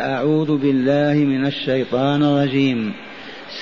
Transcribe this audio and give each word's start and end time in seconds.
أعوذ 0.00 0.56
بالله 0.56 1.14
من 1.14 1.46
الشيطان 1.46 2.22
الرجيم. 2.22 2.92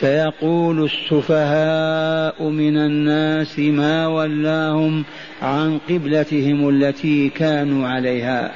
سيقول 0.01 0.85
السفهاء 0.85 2.49
من 2.49 2.77
الناس 2.77 3.59
ما 3.59 4.07
ولاهم 4.07 5.05
عن 5.43 5.79
قبلتهم 5.79 6.69
التي 6.69 7.29
كانوا 7.29 7.89
عليها. 7.89 8.53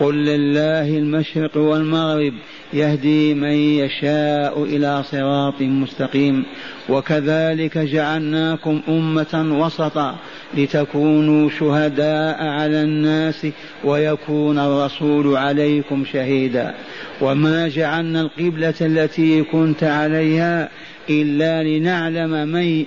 قل 0.00 0.14
لله 0.14 0.98
المشرق 0.98 1.56
والمغرب 1.56 2.32
يهدي 2.72 3.34
من 3.34 3.52
يشاء 3.52 4.64
إلى 4.64 5.02
صراط 5.02 5.60
مستقيم. 5.60 6.44
وكذلك 6.88 7.78
جعلناكم 7.78 8.80
أمة 8.88 9.58
وسطا 9.60 10.16
لتكونوا 10.56 11.50
شهداء 11.50 12.46
على 12.46 12.82
الناس 12.82 13.46
ويكون 13.84 14.58
الرسول 14.58 15.36
عليكم 15.36 16.04
شهيدا. 16.04 16.74
وما 17.20 17.68
جعلنا 17.68 18.20
القبلة 18.20 18.74
التي 18.80 19.42
كنت 19.42 19.84
عليها 19.84 20.68
إلا 21.10 21.62
لنعلم 21.62 22.48
من 22.48 22.84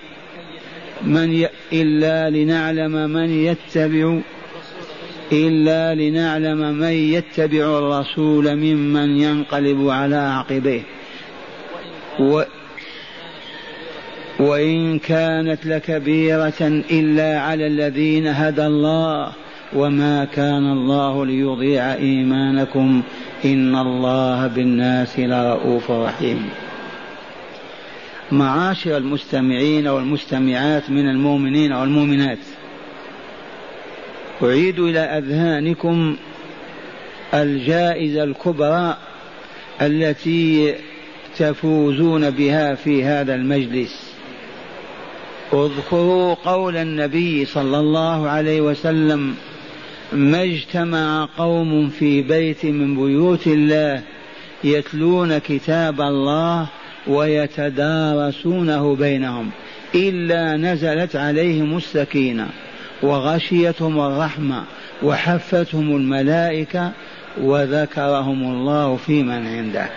من 1.03 1.33
ي... 1.33 1.47
إلا 1.73 2.29
لنعلم 2.29 2.91
من 2.91 3.29
يتبع 3.29 4.19
إلا 5.31 5.95
لنعلم 5.95 6.57
من 6.57 6.91
يتبع 6.91 7.77
الرسول 7.79 8.55
ممن 8.55 9.17
ينقلب 9.17 9.89
على 9.89 10.15
عقبيه. 10.15 10.81
و 12.19 12.41
وإن 14.39 14.99
كانت 14.99 15.65
لكبيرة 15.65 16.83
إلا 16.91 17.41
على 17.41 17.67
الذين 17.67 18.27
هدى 18.27 18.65
الله. 18.65 19.31
وما 19.73 20.25
كان 20.25 20.71
الله 20.71 21.25
ليضيع 21.25 21.93
إيمانكم. 21.93 23.01
إن 23.45 23.75
الله 23.75 24.47
بالناس 24.47 25.19
لرؤوف 25.19 25.91
رحيم. 25.91 26.49
معاشر 28.31 28.97
المستمعين 28.97 29.87
والمستمعات 29.87 30.89
من 30.89 31.09
المؤمنين 31.09 31.71
والمؤمنات. 31.71 32.37
أعيد 34.43 34.79
إلى 34.79 34.99
أذهانكم 34.99 36.15
الجائزة 37.33 38.23
الكبرى 38.23 38.97
التي 39.81 40.75
تفوزون 41.37 42.29
بها 42.29 42.75
في 42.75 43.03
هذا 43.03 43.35
المجلس. 43.35 44.13
اذكروا 45.53 46.33
قول 46.33 46.77
النبي 46.77 47.45
صلى 47.45 47.79
الله 47.79 48.29
عليه 48.29 48.61
وسلم 48.61 49.35
ما 50.13 50.43
اجتمع 50.43 51.29
قوم 51.37 51.89
في 51.89 52.21
بيت 52.21 52.65
من 52.65 52.95
بيوت 52.95 53.47
الله 53.47 54.01
يتلون 54.63 55.37
كتاب 55.37 56.01
الله 56.01 56.67
ويتدارسونه 57.07 58.95
بينهم 58.95 59.49
إلا 59.95 60.57
نزلت 60.57 61.15
عليهم 61.15 61.77
السكينة. 61.77 62.49
وغشيتهم 63.01 63.99
الرحمة 63.99 64.63
وحفتهم 65.03 65.95
الملائكة 65.95 66.91
وذكرهم 67.41 68.43
الله 68.43 68.95
في 68.95 69.23
من 69.23 69.47
عنده. 69.47 69.89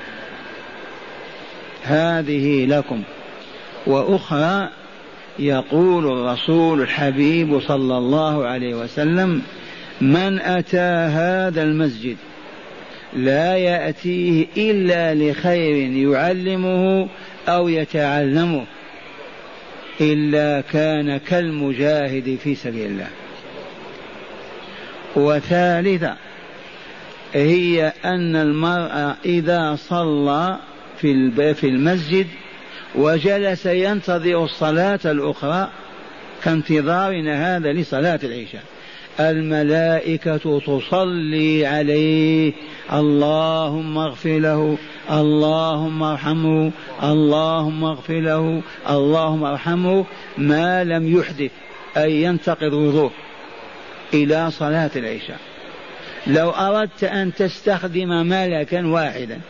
هذه 1.83 2.67
لكم. 2.67 3.03
وأخرى 3.87 4.69
يقول 5.39 6.07
الرسول 6.07 6.83
الحبيب 6.83 7.61
صلى 7.61 7.99
الله 7.99 8.47
عليه 8.47 8.75
وسلم 8.75 9.43
من 10.01 10.41
أتى 10.41 11.11
هذا 11.13 11.63
المسجد 11.63 12.17
لا 13.17 13.57
يأتيه 13.57 14.47
إلا 14.57 15.15
لخير 15.15 15.93
يعلمه 15.93 17.09
أو 17.49 17.69
يتعلمه. 17.69 18.65
إلا 20.01 20.61
كان 20.61 21.17
كالمجاهد 21.17 22.39
في 22.45 22.55
سبيل 22.55 22.87
الله. 22.87 23.09
وثالثة 25.17 26.17
هي 27.35 27.93
أن 28.05 28.37
المرأة 28.37 29.17
إذا 29.25 29.77
صلى 29.77 30.59
في 31.55 31.65
المسجد 31.65 32.27
وجلس 32.95 33.67
ينتظر 33.67 34.45
الصلاة 34.45 35.01
الأخرى 35.05 35.71
كانتظارنا 36.45 37.57
هذا 37.57 37.73
لصلاة 37.73 38.21
العشاء. 38.25 38.63
الملائكة 39.21 40.61
تصلي 40.61 41.67
عليه. 41.67 42.53
اللهم 42.93 43.99
اغفر 43.99 44.39
له 44.39 44.79
اللهم 45.11 46.03
ارحمه 46.03 46.71
اللهم 47.03 47.85
اغفر 47.85 48.21
له 48.21 48.63
اللهم 48.91 49.45
ارحمه. 49.45 50.05
ما 50.39 50.85
لم 50.85 51.19
يحدث 51.19 51.51
أي 51.97 52.23
ينتقض 52.23 52.73
وضوء 52.73 53.11
إلى 54.15 54.51
صلاة 54.51 54.91
العشاء. 54.97 55.39
لو 56.27 56.51
أردت 56.51 57.05
أن 57.05 57.35
تستخدم 57.35 58.09
ملكا 58.09 58.87
واحدا 58.87 59.41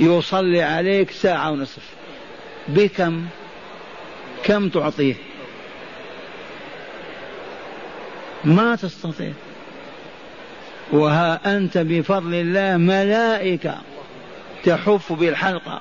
يصلي 0.00 0.62
عليك 0.62 1.10
ساعة 1.10 1.50
ونصف. 1.50 1.82
بكم؟ 2.68 3.24
كم 4.44 4.68
تعطيه؟ 4.68 5.14
ما 8.44 8.76
تستطيع. 8.76 9.32
وها 10.92 11.56
أنت 11.56 11.78
بفضل 11.78 12.34
الله 12.34 12.76
ملائكة 12.76 13.74
تحف 14.64 15.12
بالحلقة 15.12 15.80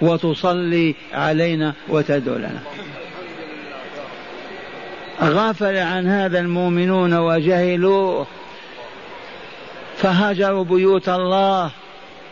وتصلي 0.00 0.94
علينا 1.12 1.74
وتدعو 1.88 2.36
لنا. 2.36 2.62
غفل 5.22 5.76
عن 5.76 6.06
هذا 6.06 6.38
المؤمنون 6.38 7.14
وجهلوه. 7.14 8.26
فهجروا 9.96 10.64
بيوت 10.64 11.08
الله 11.08 11.70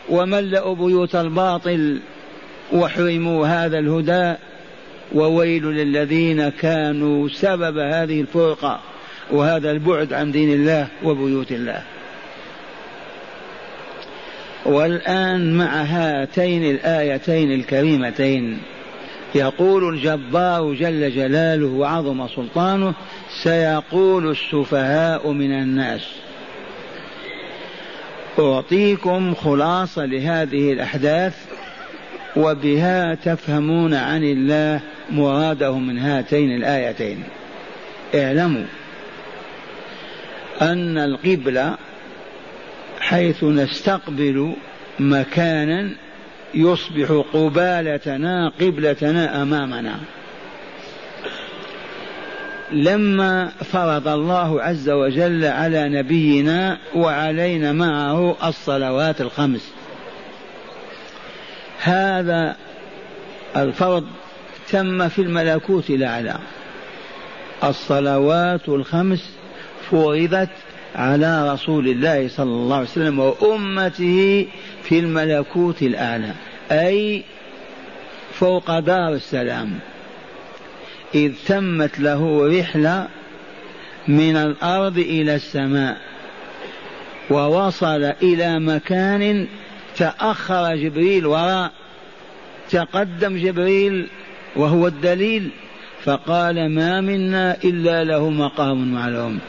وملأوا 0.09 0.75
بيوت 0.75 1.15
الباطل. 1.15 1.99
وحرموا 2.73 3.47
هذا 3.47 3.79
الهدى. 3.79 4.33
وويل 5.13 5.65
للذين 5.65 6.49
كانوا 6.49 7.29
سبب 7.29 7.77
هذه 7.77 8.21
الفرقة. 8.21 8.79
وهذا 9.31 9.71
البعد 9.71 10.13
عن 10.13 10.31
دين 10.31 10.53
الله 10.53 10.87
وبيوت 11.03 11.51
الله. 11.51 11.83
والآن 14.65 15.57
مع 15.57 15.81
هاتين 15.81 16.63
الآيتين 16.63 17.51
الكريمتين 17.51 18.59
يقول 19.35 19.93
الجبار 19.93 20.73
جل 20.73 21.11
جلاله 21.15 21.67
وعظم 21.67 22.27
سلطانه 22.27 22.93
سيقول 23.43 24.31
السفهاء 24.31 25.31
من 25.31 25.51
الناس. 25.51 26.01
أعطيكم 28.39 29.33
خلاصة 29.33 30.05
لهذه 30.05 30.73
الأحداث 30.73 31.35
وبها 32.35 33.15
تفهمون 33.15 33.93
عن 33.93 34.23
الله 34.23 34.79
مراده 35.09 35.77
من 35.77 35.99
هاتين 35.99 36.55
الآيتين. 36.55 37.23
اعلموا. 38.15 38.80
أن 40.61 40.97
القبلة 40.97 41.77
حيث 42.99 43.43
نستقبل 43.43 44.53
مكانا 44.99 45.89
يصبح 46.53 47.23
قبالتنا 47.33 48.49
قبلتنا 48.61 49.41
أمامنا. 49.41 49.99
لما 52.71 53.51
فرض 53.71 54.07
الله 54.07 54.61
عز 54.61 54.89
وجل 54.89 55.45
على 55.45 55.89
نبينا 55.89 56.77
وعلينا 56.95 57.71
معه 57.71 58.49
الصلوات 58.49 59.21
الخمس. 59.21 59.71
هذا 61.81 62.55
الفرض 63.55 64.07
تم 64.69 65.07
في 65.07 65.21
الملكوت 65.21 65.89
الأعلى. 65.89 66.35
الصلوات 67.63 68.69
الخمس 68.69 69.40
فرضت 69.91 70.49
على 70.95 71.53
رسول 71.53 71.87
الله 71.87 72.27
صلى 72.27 72.43
الله 72.49 72.75
عليه 72.75 72.87
وسلم 72.87 73.19
وأمته 73.19 74.47
في 74.83 74.99
الملكوت 74.99 75.81
الأعلى 75.81 76.33
أي 76.71 77.23
فوق 78.33 78.79
دار 78.79 79.13
السلام. 79.13 79.79
إذ 81.15 81.33
تمت 81.47 81.99
له 81.99 82.47
رحلة 82.59 83.07
من 84.07 84.35
الأرض 84.35 84.97
إلى 84.97 85.35
السماء 85.35 85.97
ووصل 87.29 88.03
إلى 88.03 88.59
مكان 88.59 89.47
تأخر 89.97 90.75
جبريل 90.75 91.25
وراء 91.25 91.71
تقدم 92.69 93.37
جبريل 93.37 94.07
وهو 94.55 94.87
الدليل 94.87 95.49
فقال 96.03 96.75
ما 96.75 97.01
منا 97.01 97.57
إلا 97.63 98.03
له 98.03 98.29
مقام 98.29 98.93
معلوم. 98.93 99.39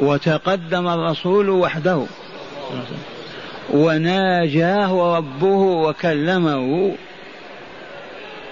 وتقدم 0.00 0.88
الرسول 0.88 1.50
وحده. 1.50 2.02
وناجاه 3.70 5.16
ربه 5.16 5.56
وكلمه 5.56 6.92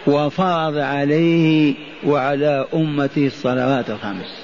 وفرض 0.06 0.77
عليه 0.77 1.75
وعلى 2.06 2.67
أمته 2.75 3.27
الصلوات 3.27 3.91
الخمس. 3.91 4.43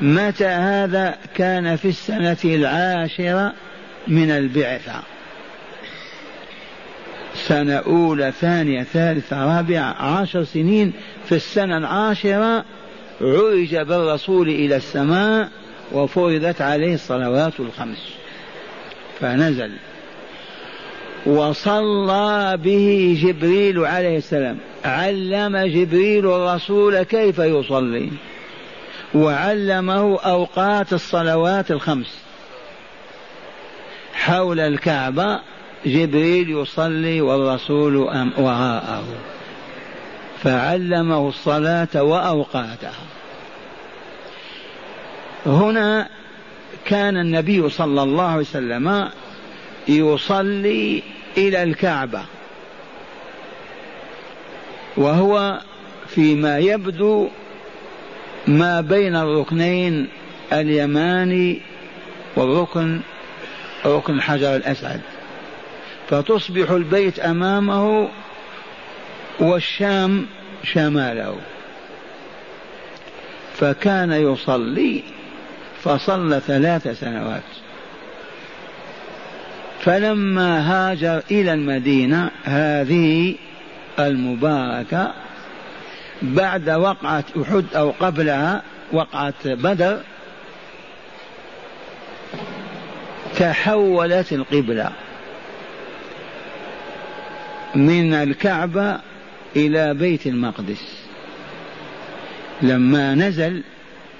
متى 0.00 0.46
هذا 0.46 1.14
كان 1.34 1.76
في 1.76 1.88
السنة 1.88 2.36
العاشرة 2.44 3.52
من 4.08 4.30
البعثة؟ 4.30 5.02
سنة 7.34 7.74
أولى 7.76 8.32
ثانية 8.40 8.82
ثالثة 8.82 9.56
رابعة 9.56 10.02
عشر 10.02 10.44
سنين 10.44 10.92
في 11.28 11.34
السنة 11.34 11.78
العاشرة 11.78 12.64
عرج 13.20 13.76
بالرسول 13.76 14.48
إلى 14.48 14.76
السماء 14.76 15.48
وفرضت 15.92 16.60
عليه 16.60 16.94
الصلوات 16.94 17.60
الخمس 17.60 17.98
فنزل. 19.20 19.72
وصلى 21.26 22.58
به 22.64 23.18
جبريل 23.22 23.84
عليه 23.84 24.18
السلام 24.18 24.58
علم 24.84 25.56
جبريل 25.56 26.26
الرسول 26.26 27.02
كيف 27.02 27.38
يصلي 27.38 28.10
وعلمه 29.14 30.18
أوقات 30.20 30.92
الصلوات 30.92 31.70
الخمس. 31.70 32.18
حول 34.14 34.60
الكعبة 34.60 35.40
جبريل 35.86 36.50
يصلي 36.50 37.20
والرسول 37.20 37.96
وراءه 38.38 39.04
فعلمه 40.42 41.28
الصلاة 41.28 42.02
وأوقاتها. 42.02 43.15
هنا 45.46 46.08
كان 46.84 47.16
النبي 47.16 47.68
صلى 47.68 48.02
الله 48.02 48.24
عليه 48.24 48.40
وسلم 48.40 49.08
يصلي 49.88 51.02
إلى 51.36 51.62
الكعبة 51.62 52.22
وهو 54.96 55.60
فيما 56.08 56.58
يبدو 56.58 57.28
ما 58.46 58.80
بين 58.80 59.16
الركنين 59.16 60.08
اليماني 60.52 61.60
والركن 62.36 63.00
ركن 63.86 64.14
الحجر 64.14 64.56
الاسود 64.56 65.00
فتصبح 66.10 66.70
البيت 66.70 67.18
أمامه 67.18 68.08
والشام 69.40 70.26
شماله. 70.64 71.36
فكان 73.56 74.12
يصلي 74.12 75.02
فصلى 75.86 76.40
ثلاث 76.46 77.00
سنوات. 77.00 77.42
فلما 79.80 80.60
هاجر 80.60 81.22
إلى 81.30 81.52
المدينة 81.52 82.30
هذه 82.44 83.34
المباركة 83.98 85.12
بعد 86.22 86.70
وقعة 86.70 87.24
أحد 87.42 87.64
أو 87.74 87.90
قبلها 87.90 88.62
وقعة 88.92 89.34
بدر 89.44 90.00
تحولت 93.36 94.32
القبلة 94.32 94.90
من 97.74 98.14
الكعبة 98.14 99.00
إلى 99.56 99.94
بيت 99.94 100.26
المقدس. 100.26 101.06
لما 102.62 103.14
نزل 103.14 103.62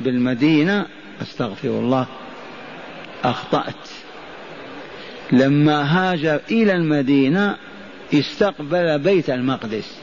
بالمدينة 0.01 0.87
أستغفر 1.23 1.69
الله 1.69 2.07
أخطأت. 3.25 3.89
لما 5.33 5.83
هاجر 5.83 6.41
إلى 6.51 6.73
المدينة 6.73 7.57
استقبل 8.15 8.99
بيت 8.99 9.31
المقدس. 9.31 9.99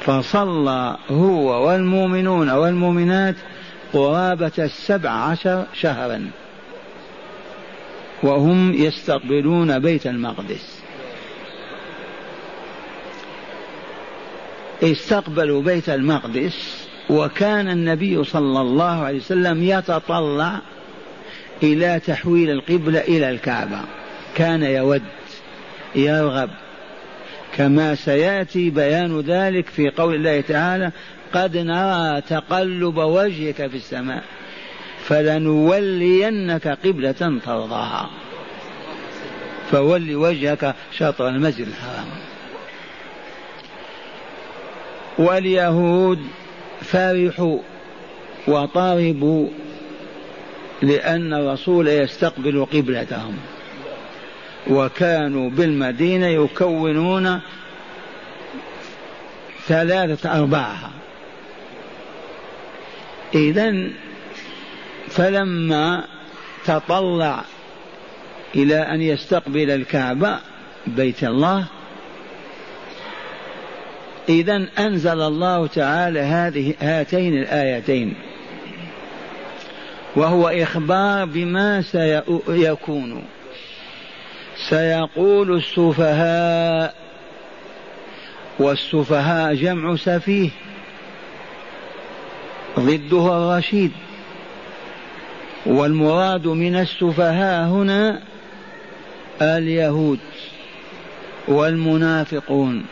فصلى 0.00 0.96
هو 1.10 1.68
والمؤمنون 1.68 2.50
والمؤمنات 2.50 3.34
قرابة 3.92 4.52
السبع 4.58 5.10
عشر 5.10 5.66
شهرا. 5.74 6.30
وهم 8.22 8.72
يستقبلون 8.72 9.78
بيت 9.78 10.06
المقدس. 10.06 10.82
استقبلوا 14.82 15.62
بيت 15.62 15.88
المقدس. 15.88 16.85
وكان 17.10 17.68
النبي 17.68 18.24
صلى 18.24 18.60
الله 18.60 19.04
عليه 19.04 19.18
وسلم 19.18 19.62
يتطلع 19.62 20.60
إلى 21.62 22.00
تحويل 22.06 22.50
القبلة 22.50 23.00
إلى 23.00 23.30
الكعبة. 23.30 23.80
كان 24.34 24.62
يود 24.62 25.02
يرغب. 25.94 26.50
كما 27.56 27.94
سيأتي 27.94 28.70
بيان 28.70 29.20
ذلك 29.20 29.68
في 29.68 29.90
قول 29.90 30.14
الله 30.14 30.40
تعالى 30.40 30.92
قد 31.34 31.56
نرى 31.56 32.20
تقلب 32.20 32.96
وجهك 32.96 33.66
في 33.66 33.76
السماء 33.76 34.22
فلنولينك 35.04 36.68
قبلة 36.68 37.40
ترضاها. 37.46 38.10
فول 39.70 40.16
وجهك 40.16 40.74
شطر 40.92 41.28
المسجد 41.28 41.66
الحرام. 41.66 42.06
واليهود 45.18 46.18
فرحوا 46.80 47.58
وطربوا 48.48 49.48
لأن 50.82 51.34
الرسول 51.34 51.88
يستقبل 51.88 52.66
قبلتهم. 52.72 53.36
وكانوا 54.70 55.50
بالمدينة 55.50 56.26
يكونون 56.26 57.40
ثلاثة 59.66 60.38
أرباعها. 60.38 60.90
إذا 63.34 63.90
فلما 65.08 66.04
تطلع 66.64 67.44
إلى 68.54 68.76
أن 68.76 69.02
يستقبل 69.02 69.70
الكعبة 69.70 70.38
بيت 70.86 71.24
الله 71.24 71.66
إذا 74.28 74.66
أنزل 74.78 75.20
الله 75.20 75.66
تعالى 75.66 76.20
هذه 76.20 76.74
هاتين 76.80 77.38
الآيتين 77.38 78.14
وهو 80.16 80.48
إخبار 80.48 81.24
بما 81.24 81.82
سيكون 81.82 83.24
سيقول 84.68 85.56
السفهاء 85.56 86.94
والسفهاء 88.58 89.54
جمع 89.54 89.96
سفيه 89.96 90.50
ضده 92.78 93.36
الرشيد. 93.36 93.92
والمراد 95.66 96.46
من 96.46 96.76
السفهاء 96.76 97.68
هنا 97.68 98.22
اليهود 99.42 100.18
والمنافقون. 101.48 102.84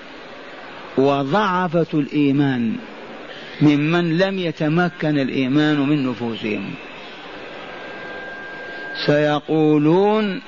وضعفة 0.99 1.87
الإيمان 1.95 2.77
ممن 3.61 4.19
لم 4.19 4.39
يتمكن 4.39 5.19
الإيمان 5.19 5.81
من 5.81 6.11
نفوسهم. 6.11 6.71
سيقولون 9.07 10.41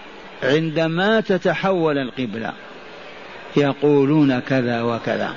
عندما 0.43 1.21
تتحول 1.21 1.99
القبلة 1.99 2.53
يقولون 3.57 4.39
كذا 4.39 4.83
وكذا. 4.83 5.35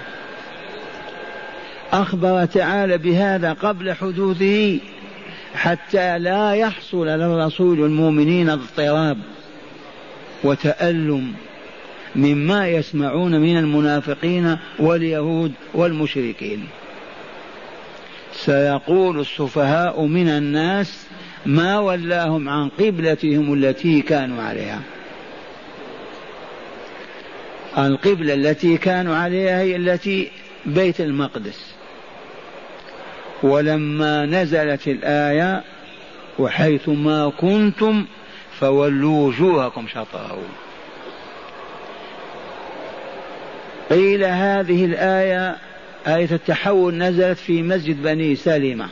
أخبر 1.93 2.45
تعالى 2.45 2.97
بهذا 2.97 3.53
قبل 3.53 3.93
حدوثه 3.93 4.79
حتى 5.55 6.19
لا 6.19 6.53
يحصل 6.53 7.07
للرسول 7.07 7.79
المؤمنين 7.79 8.49
اضطراب 8.49 9.17
وتألم 10.43 11.33
مما 12.15 12.67
يسمعون 12.67 13.39
من 13.39 13.57
المنافقين 13.57 14.57
واليهود 14.79 15.51
والمشركين. 15.73 16.67
سيقول 18.33 19.19
السفهاء 19.19 20.05
من 20.05 20.29
الناس 20.29 21.07
ما 21.45 21.79
ولاهم 21.79 22.49
عن 22.49 22.69
قبلتهم 22.69 23.53
التي 23.53 24.01
كانوا 24.01 24.43
عليها. 24.43 24.81
القبلة 27.77 28.33
التي 28.33 28.77
كانوا 28.77 29.15
عليها 29.15 29.61
هي 29.61 29.75
التي 29.75 30.31
بيت 30.65 31.01
المقدس. 31.01 31.73
ولما 33.43 34.25
نزلت 34.25 34.87
الآية 34.87 35.63
وحيث 36.39 36.89
ما 36.89 37.31
كنتم 37.37 38.05
فولوا 38.59 39.27
وجوهكم 39.27 39.87
شطره 39.87 40.37
قيل 43.89 44.23
هذه 44.23 44.85
الآية 44.85 45.55
آية 46.07 46.31
التحول 46.31 46.93
نزلت 46.95 47.37
في 47.37 47.63
مسجد 47.63 48.01
بني 48.01 48.35
سلمة 48.35 48.89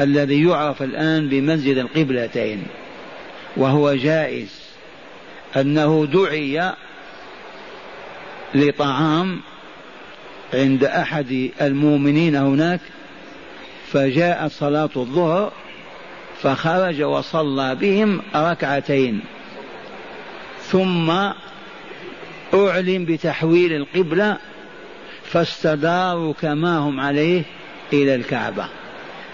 الذي 0.00 0.44
يعرف 0.44 0.82
الآن 0.82 1.28
بمسجد 1.28 1.78
القبلتين 1.78 2.62
وهو 3.56 3.94
جائز 3.94 4.60
أنه 5.56 6.06
دعي 6.12 6.72
لطعام 8.54 9.40
عند 10.54 10.84
أحد 10.84 11.50
المؤمنين 11.60 12.36
هناك 12.36 12.80
فجاءت 13.92 14.50
صلاة 14.50 14.90
الظهر 14.96 15.52
فخرج 16.42 17.02
وصلى 17.02 17.74
بهم 17.74 18.22
ركعتين 18.36 19.20
ثم 20.62 21.10
أعلم 22.54 23.04
بتحويل 23.04 23.72
القبلة 23.72 24.36
فاستداروا 25.24 26.32
كما 26.32 26.78
هم 26.78 27.00
عليه 27.00 27.42
إلى 27.92 28.14
الكعبة 28.14 28.66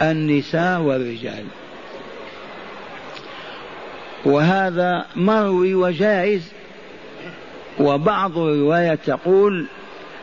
النساء 0.02 0.80
والرجال. 0.80 1.44
وهذا 4.24 5.06
مروي 5.16 5.74
وجائز 5.74 6.52
وبعض 7.80 8.38
الروايات 8.38 8.98
تقول 9.06 9.66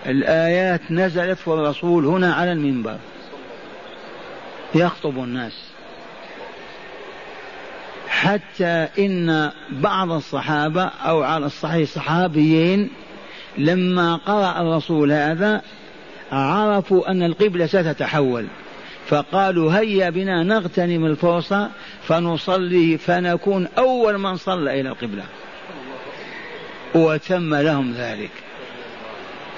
الآيات 0.06 0.82
نزلت 0.92 1.48
والرسول 1.48 2.06
هنا 2.06 2.34
على 2.34 2.52
المنبر 2.52 2.98
يخطب 4.76 5.18
الناس. 5.18 5.77
حتى 8.18 8.88
إن 9.00 9.52
بعض 9.70 10.12
الصحابة 10.12 10.84
أو 10.84 11.24
على 11.24 11.46
الصحيح 11.46 11.90
صحابيين 11.90 12.90
لما 13.58 14.16
قرأ 14.16 14.62
الرسول 14.62 15.12
هذا 15.12 15.62
عرفوا 16.32 17.12
أن 17.12 17.24
القبلة 17.24 17.66
ستتحول. 17.66 18.48
فقالوا 19.08 19.74
هيا 19.74 20.10
بنا 20.10 20.44
نغتنم 20.44 21.06
الفرصة 21.06 21.70
فنصلي 22.04 22.98
فنكون 22.98 23.68
أول 23.78 24.18
من 24.18 24.36
صلى 24.36 24.82
إلى 24.82 24.90
القبلة. 24.90 25.24
وتم 26.96 27.56
لهم 27.56 27.94
ذلك. 27.94 28.32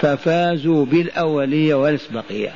ففازوا 0.01 0.85
بالأولية 0.85 1.73
والأسبقية. 1.73 2.53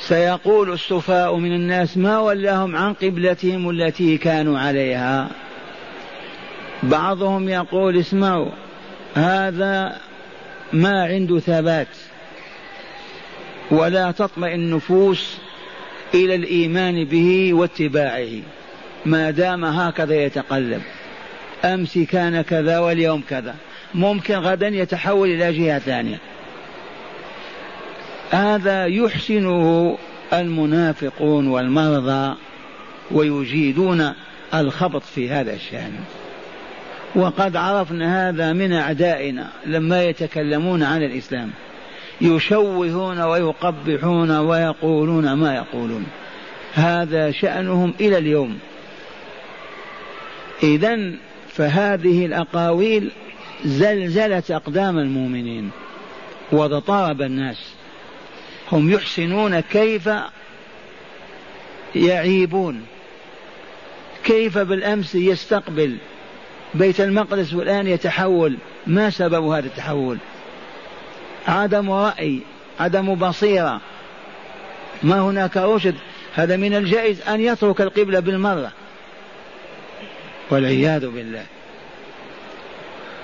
سيقول 0.00 0.72
السفاء 0.72 1.36
من 1.36 1.52
الناس 1.52 1.96
ما 1.96 2.18
ولاهم 2.18 2.76
عن 2.76 2.94
قبلتهم 2.94 3.70
التي 3.70 4.18
كانوا 4.18 4.58
عليها. 4.58 5.28
بعضهم 6.82 7.48
يقول 7.48 7.96
اسمعوا 7.96 8.50
هذا 9.14 9.96
ما 10.72 11.04
عنده 11.04 11.38
ثبات. 11.38 11.88
ولا 13.70 14.10
تطمئن 14.10 14.60
النفوس 14.60 15.36
إلى 16.14 16.34
الإيمان 16.34 17.04
به 17.04 17.54
واتباعه. 17.54 18.42
ما 19.06 19.30
دام 19.30 19.64
هكذا 19.64 20.14
يتقلب. 20.14 20.82
أمس 21.64 21.98
كان 21.98 22.42
كذا 22.42 22.78
واليوم 22.78 23.22
كذا. 23.28 23.54
ممكن 23.94 24.34
غدا 24.34 24.68
يتحول 24.68 25.28
إلى 25.28 25.52
جهة 25.52 25.78
ثانية. 25.78 26.18
هذا 28.30 28.86
يحسنه 28.86 29.98
المنافقون 30.32 31.48
والمرضى 31.48 32.36
ويجيدون 33.10 34.12
الخبط 34.54 35.02
في 35.02 35.30
هذا 35.30 35.54
الشأن. 35.54 35.92
وقد 37.14 37.56
عرفنا 37.56 38.28
هذا 38.28 38.52
من 38.52 38.72
أعدائنا 38.72 39.48
لما 39.66 40.02
يتكلمون 40.04 40.82
عن 40.82 41.02
الإسلام. 41.02 41.50
يشوهون 42.20 43.20
ويقبحون 43.20 44.30
ويقولون 44.30 45.32
ما 45.32 45.54
يقولون. 45.54 46.06
هذا 46.74 47.30
شأنهم 47.30 47.94
إلى 48.00 48.18
اليوم. 48.18 48.58
اذا 50.62 51.12
فهذه 51.48 52.26
الأقاويل 52.26 53.10
زلزلت 53.64 54.50
أقدام 54.50 54.98
المؤمنين 54.98 55.70
واضطرب 56.52 57.22
الناس. 57.22 57.75
هم 58.72 58.90
يحسنون 58.90 59.60
كيف 59.60 60.10
يعيبون. 61.94 62.86
كيف 64.24 64.58
بالأمس 64.58 65.14
يستقبل 65.14 65.96
بيت 66.74 67.00
المقدس 67.00 67.54
والآن 67.54 67.86
يتحول؟ 67.86 68.56
ما 68.86 69.10
سبب 69.10 69.44
هذا 69.44 69.66
التحول؟ 69.66 70.18
عدم 71.48 71.90
رأي 71.90 72.40
عدم 72.80 73.14
بصيرة. 73.14 73.80
ما 75.02 75.20
هناك 75.20 75.56
رشد؟ 75.56 75.94
هذا 76.34 76.56
من 76.56 76.74
الجائز 76.74 77.20
أن 77.28 77.40
يترك 77.40 77.80
القبلة 77.80 78.20
بالمرة. 78.20 78.72
والعياذ 80.50 81.06
بالله. 81.06 81.44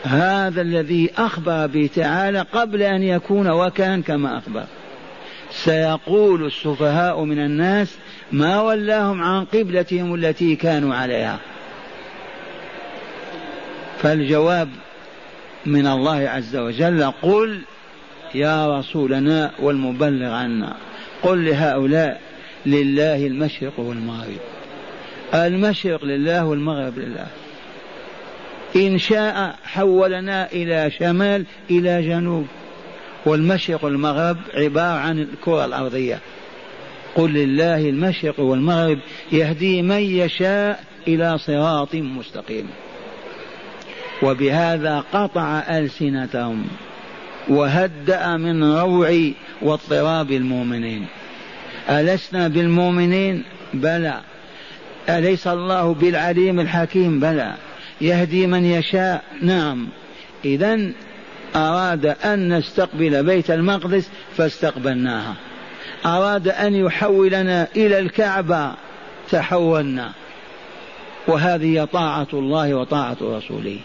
هذا 0.04 0.62
الذي 0.62 1.10
أخبر 1.18 1.66
به 1.66 1.90
تعالى 1.94 2.46
قبل 2.52 2.82
أن 2.82 3.02
يكون 3.02 3.50
وكان 3.50 4.02
كما 4.02 4.38
أخبر. 4.38 4.64
سيقول 5.52 6.46
السفهاء 6.46 7.24
من 7.24 7.38
الناس 7.38 7.94
ما 8.32 8.60
ولاهم 8.60 9.22
عن 9.22 9.44
قبلتهم 9.44 10.14
التي 10.14 10.56
كانوا 10.56 10.94
عليها. 10.94 11.38
فالجواب 13.98 14.68
من 15.66 15.86
الله 15.86 16.28
عز 16.28 16.56
وجل 16.56 17.12
قل 17.22 17.60
يا 18.34 18.78
رسولنا 18.78 19.50
والمبلغ 19.58 20.32
عنا 20.32 20.76
قل 21.22 21.44
لهؤلاء 21.44 22.20
لله 22.66 23.26
المشرق 23.26 23.80
والمغرب. 23.80 24.40
المشرق 25.34 26.04
لله 26.04 26.46
والمغرب 26.46 26.98
لله. 26.98 27.26
إن 28.76 28.98
شاء 28.98 29.56
حولنا 29.64 30.52
إلى 30.52 30.90
شمال 30.90 31.44
إلى 31.70 32.02
جنوب. 32.02 32.46
والمشرق 33.26 33.84
والمغرب 33.84 34.36
عبارة 34.54 34.98
عن 34.98 35.18
الكرة 35.18 35.64
الأرضية. 35.64 36.18
قل 37.14 37.30
لله 37.30 37.88
المشرق 37.88 38.40
والمغرب 38.40 38.98
يهدي 39.32 39.82
من 39.82 40.00
يشاء 40.00 40.84
إلى 41.08 41.38
صراط 41.38 41.94
مستقيم. 41.94 42.68
وبهذا 44.22 45.04
قطع 45.12 45.58
ألسنتهم 45.58 46.64
وهدأ 47.48 48.36
من 48.36 48.64
روع 48.64 49.30
واضطراب 49.62 50.30
المؤمنين. 50.30 51.06
ألسنا 51.90 52.48
بالمؤمنين؟ 52.48 53.44
بلى. 53.74 54.20
أليس 55.08 55.46
الله 55.46 55.94
بالعليم 55.94 56.60
الحكيم؟ 56.60 57.20
بلى. 57.20 57.54
يهدي 58.00 58.46
من 58.46 58.64
يشاء؟ 58.64 59.24
نعم. 59.42 59.88
إذا 60.44 60.92
أراد 61.56 62.06
أن 62.06 62.58
نستقبل 62.58 63.22
بيت 63.22 63.50
المقدس 63.50 64.10
فاستقبلناها. 64.36 65.34
أراد 66.06 66.48
أن 66.48 66.74
يحولنا 66.74 67.68
إلى 67.76 67.98
الكعبة 67.98 68.72
تحولنا. 69.30 70.12
وهذه 71.28 71.88
طاعة 71.92 72.28
الله 72.32 72.74
وطاعة 72.74 73.16
رسوله. 73.22 73.78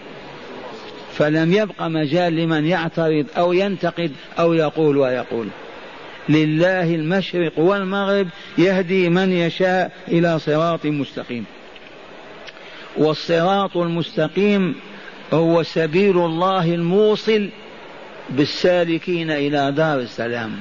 فلم 1.14 1.54
يبق 1.54 1.84
مجال 1.84 2.36
لمن 2.36 2.66
يعترض 2.66 3.26
أو 3.38 3.54
ينتقد 3.54 4.12
أو 4.40 4.54
يقول 4.54 4.98
ويقول. 4.98 5.48
لله 6.30 6.96
المشرق 6.96 7.60
والمغرب 7.60 8.28
يهدي 8.58 9.10
من 9.10 9.32
يشاء 9.32 9.92
إلى 10.08 10.40
صراط 10.40 10.86
مستقيم. 10.86 11.46
والصراط 12.98 13.78
المستقيم 13.78 14.76
هو 15.34 15.64
سبيل 15.64 16.18
الله 16.18 16.74
الموصل 16.74 17.50
بالسالكين 18.30 19.32
إلى 19.32 19.72
دار 19.72 20.00
السلام. 20.00 20.52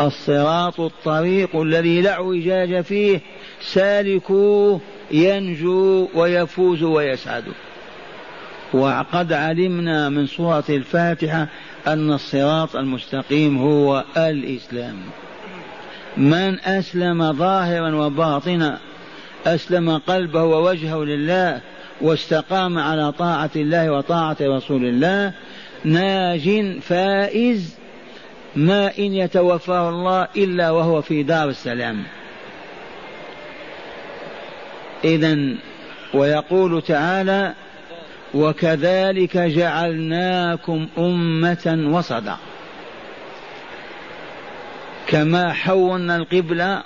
الصراط 0.00 0.80
الطريق 0.80 1.56
الذي 1.56 2.00
لا 2.00 2.12
اعوجاج 2.12 2.80
فيه 2.80 3.20
سالكوه 3.60 4.80
ينجو 5.10 6.08
ويفوز 6.14 6.82
ويسعد 6.82 7.44
وقد 8.72 9.32
علمنا 9.32 10.08
من 10.08 10.26
سورة 10.26 10.64
الفاتحة 10.68 11.48
أن 11.86 12.12
الصراط 12.12 12.76
المستقيم 12.76 13.58
هو 13.58 14.04
الإسلام. 14.16 14.96
من 16.16 16.60
أسلم 16.60 17.32
ظاهرا 17.32 17.94
وباطنا 17.94 18.78
أسلم 19.46 19.98
قلبه 19.98 20.44
ووجهه 20.44 21.04
لله 21.04 21.60
واستقام 22.02 22.78
على 22.78 23.12
طاعة 23.12 23.50
الله 23.56 23.92
وطاعة 23.92 24.36
رسول 24.40 24.84
الله 24.84 25.32
ناج 25.84 26.78
فائز 26.80 27.78
ما 28.56 28.98
إن 28.98 29.14
يتوفاه 29.14 29.88
الله 29.88 30.28
إلا 30.36 30.70
وهو 30.70 31.02
في 31.02 31.22
دار 31.22 31.48
السلام. 31.48 32.04
إذا 35.04 35.38
ويقول 36.14 36.82
تعالى 36.82 37.54
وكذلك 38.34 39.36
جعلناكم 39.38 40.88
أمة 40.98 41.84
وسطا 41.92 42.38
كما 45.06 45.52
حولنا 45.52 46.16
القبلة 46.16 46.82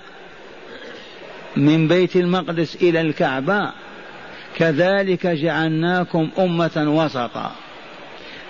من 1.57 1.89
بيت 1.89 2.17
المقدس 2.17 2.77
إلى 2.77 3.01
الكعبة 3.01 3.71
كذلك 4.57 5.27
جعلناكم 5.27 6.31
أمة 6.39 6.85
وسطا 6.87 7.53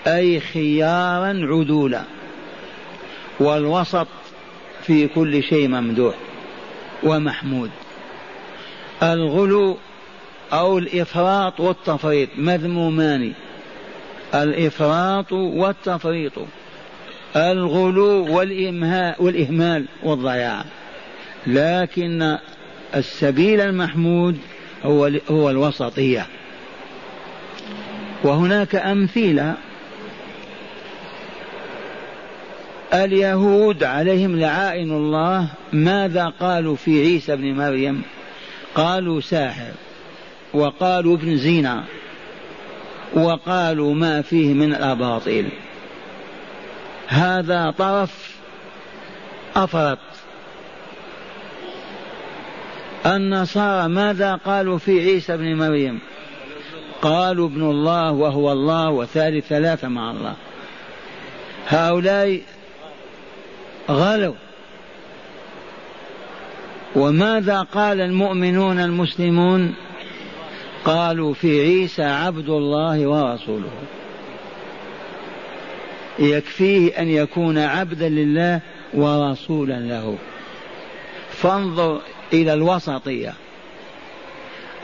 أي 0.06 0.40
خيارا 0.40 1.28
عدولا 1.42 2.02
والوسط 3.40 4.06
في 4.82 5.08
كل 5.08 5.42
شيء 5.42 5.68
ممدوح 5.68 6.14
ومحمود. 7.02 7.70
الغلو 9.02 9.76
أو 10.52 10.78
الإفراط 10.78 11.60
والتفريط 11.60 12.28
مذمومان 12.36 13.32
الإفراط 14.34 15.32
والتفريط 15.32 16.32
الغلو 17.36 18.34
والإهمال 19.18 19.84
والضياع. 20.02 20.64
لكن 21.46 22.38
السبيل 22.94 23.60
المحمود 23.60 24.38
هو 24.86 25.10
هو 25.30 25.50
الوسطية. 25.50 26.26
وهناك 28.22 28.74
أمثلة. 28.74 29.54
اليهود 32.94 33.84
عليهم 33.84 34.40
لعائن 34.40 34.90
الله. 34.90 35.48
ماذا 35.72 36.32
قالوا 36.40 36.76
في 36.76 37.00
عيسى 37.00 37.36
بن 37.36 37.54
مريم؟ 37.54 38.02
قالوا 38.74 39.20
ساحر. 39.20 39.72
وقالوا 40.54 41.16
ابن 41.16 41.36
زنا 41.36 41.84
وقالوا 43.14 43.94
ما 43.94 44.22
فيه 44.22 44.54
من 44.54 44.74
الأباطيل. 44.74 45.48
هذا 47.06 47.74
طرف 47.78 48.36
أفرط. 49.56 49.98
النصارى 53.06 53.88
ماذا 53.88 54.34
قالوا 54.34 54.78
في 54.78 55.00
عيسى 55.00 55.36
بن 55.36 55.54
مريم؟ 55.54 56.00
قالوا 57.02 57.48
ابن 57.48 57.62
الله 57.62 58.12
وهو 58.12 58.52
الله 58.52 58.90
وثالث 58.90 59.46
ثلاثة 59.46 59.88
مع 59.88 60.10
الله. 60.10 60.34
هؤلاء 61.68 62.40
غلوا. 63.90 64.34
وماذا 66.96 67.62
قال 67.62 68.00
المؤمنون 68.00 68.78
المسلمون؟ 68.78 69.74
قالوا 70.84 71.34
في 71.34 71.60
عيسى 71.60 72.04
عبد 72.04 72.48
الله 72.48 73.06
ورسوله. 73.06 73.72
يكفيه 76.18 76.98
أن 76.98 77.08
يكون 77.08 77.58
عبدا 77.58 78.08
لله 78.08 78.60
ورسولا 78.94 79.80
له. 79.80 80.18
فانظر 81.30 82.00
إلى 82.32 82.52
الوسطية. 82.52 83.34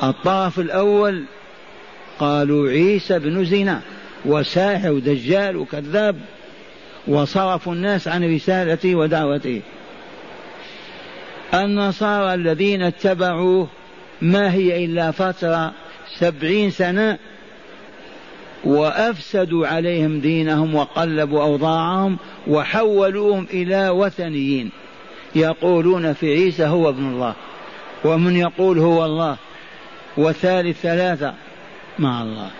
الطرف 0.03 0.59
الأول 0.59 1.25
قالوا 2.19 2.71
عيسى 2.71 3.19
بن 3.19 3.45
زنا 3.45 3.81
وساحر 4.25 4.93
ودجال 4.93 5.57
وكذاب 5.57 6.17
وصرفوا 7.09 7.73
الناس 7.73 8.09
عن 8.09 8.35
رسالته 8.35 8.95
ودعوته. 8.95 9.61
النصارى 11.55 12.35
الذين 12.35 12.83
اتبعوه 12.83 13.69
ما 14.23 14.53
هي 14.53 14.85
إلا 14.85 15.11
فترة 15.11 15.73
سبعين 16.19 16.71
سنة 16.71 17.19
وأفسدوا 18.65 19.67
عليهم 19.67 20.21
دينهم 20.21 20.75
وقلبوا 20.75 21.43
أوضاعهم 21.43 22.19
وحولوهم 22.47 23.47
إلى 23.53 23.91
وثنيين. 23.91 24.71
يقولون 25.35 26.13
في 26.13 26.33
عيسى 26.33 26.67
هو 26.67 26.89
ابن 26.89 27.07
الله 27.07 27.35
ومن 28.05 28.37
يقول 28.37 28.79
هو 28.79 29.05
الله 29.05 29.37
وثالث 30.17 30.81
ثلاثة 30.81 31.35
مع 31.99 32.23
الله. 32.23 32.51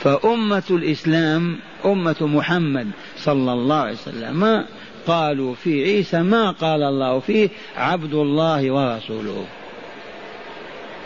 فأمة 0.00 0.62
الإسلام 0.70 1.58
أمة 1.84 2.16
محمد 2.20 2.90
صلى 3.16 3.52
الله 3.52 3.76
عليه 3.76 3.92
وسلم 3.92 4.64
قالوا 5.06 5.54
في 5.54 5.84
عيسى 5.84 6.22
ما 6.22 6.50
قال 6.50 6.82
الله 6.82 7.20
فيه 7.20 7.48
عبد 7.76 8.14
الله 8.14 8.70
ورسوله. 8.70 9.46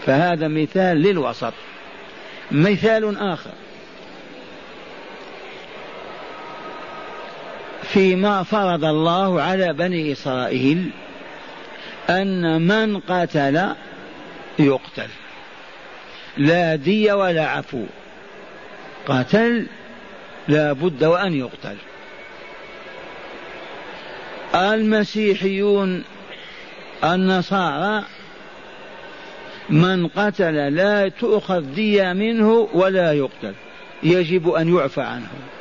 فهذا 0.06 0.48
مثال 0.48 0.96
للوسط. 0.96 1.52
مثال 2.50 3.16
آخر. 3.18 3.50
فيما 7.92 8.42
فرض 8.42 8.84
الله 8.84 9.42
على 9.42 9.72
بني 9.72 10.12
إسرائيل 10.12 10.90
أن 12.10 12.62
من 12.62 13.00
قتل 13.00 13.74
يقتل. 14.58 15.08
لا 16.36 16.76
دي 16.76 17.12
ولا 17.12 17.46
عفو. 17.46 17.84
قتل 19.06 19.66
لا 20.48 20.72
بد 20.72 21.04
وأن 21.04 21.34
يقتل. 21.34 21.76
المسيحيون 24.54 26.04
النصارى 27.04 28.04
من 29.70 30.06
قتل 30.06 30.74
لا 30.74 31.08
تؤخذ 31.08 31.60
دية 31.60 32.12
منه 32.12 32.68
ولا 32.72 33.12
يقتل. 33.12 33.54
يجب 34.02 34.50
أن 34.50 34.76
يعفى 34.76 35.02
عنه. 35.02 35.51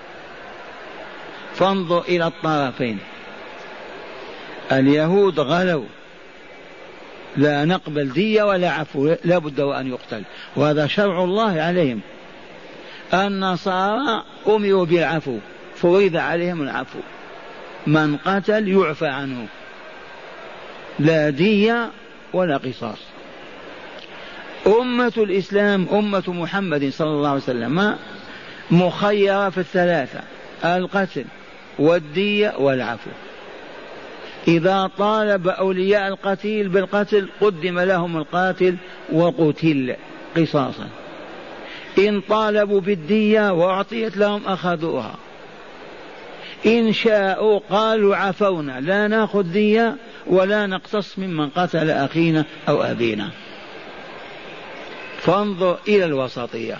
فانظر 1.55 2.01
إلى 2.01 2.27
الطرفين. 2.27 2.97
اليهود 4.71 5.39
غلوا. 5.39 5.85
لا 7.37 7.65
نقبل 7.65 8.13
دية 8.13 8.43
ولا 8.43 8.71
عفو 8.71 9.15
لا 9.25 9.37
بد 9.37 9.61
وأن 9.61 9.87
يقتل. 9.87 10.23
وهذا 10.55 10.87
شرع 10.87 11.23
الله 11.23 11.61
عليهم. 11.61 12.01
النصارى 13.13 14.23
أمروا 14.47 14.85
بالعفو. 14.85 15.37
فرض 15.75 16.15
عليهم 16.15 16.61
العفو. 16.61 16.99
من 17.87 18.17
قتل 18.17 18.67
يعفى 18.67 19.07
عنه. 19.07 19.47
لا 20.99 21.29
دية 21.29 21.91
ولا 22.33 22.57
قصاص. 22.57 22.97
أمة 24.67 25.13
الإسلام 25.17 25.87
أمة 25.93 26.23
محمد 26.27 26.89
صلى 26.89 27.09
الله 27.09 27.29
عليه 27.29 27.41
وسلم 27.41 27.95
مخيرة 28.71 29.49
في 29.49 29.57
الثلاثة. 29.57 30.19
القتل. 30.65 31.25
والدية 31.81 32.53
والعفو. 32.57 33.09
إذا 34.47 34.89
طالب 34.97 35.47
أولياء 35.47 36.07
القتيل 36.07 36.69
بالقتل 36.69 37.29
قدم 37.41 37.79
لهم 37.79 38.17
القاتل 38.17 38.75
وقتل 39.13 39.95
قصاصا. 40.37 40.89
إن 41.97 42.21
طالبوا 42.21 42.81
بالدية 42.81 43.53
وأعطيت 43.53 44.17
لهم 44.17 44.45
أخذوها. 44.45 45.15
إن 46.65 46.93
شاءوا 46.93 47.59
قالوا 47.69 48.15
عفونا 48.15 48.79
لا 48.79 49.07
ناخذ 49.07 49.43
دية 49.43 49.95
ولا 50.27 50.67
نقتص 50.67 51.19
ممن 51.19 51.49
قتل 51.49 51.89
أخينا 51.89 52.45
أو 52.69 52.83
أبينا. 52.83 53.29
فانظر 55.17 55.77
إلى 55.87 56.05
الوسطية. 56.05 56.77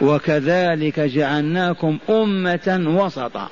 وكذلك 0.00 1.00
جعلناكم 1.00 1.98
أمة 2.10 2.84
وسطا 2.86 3.48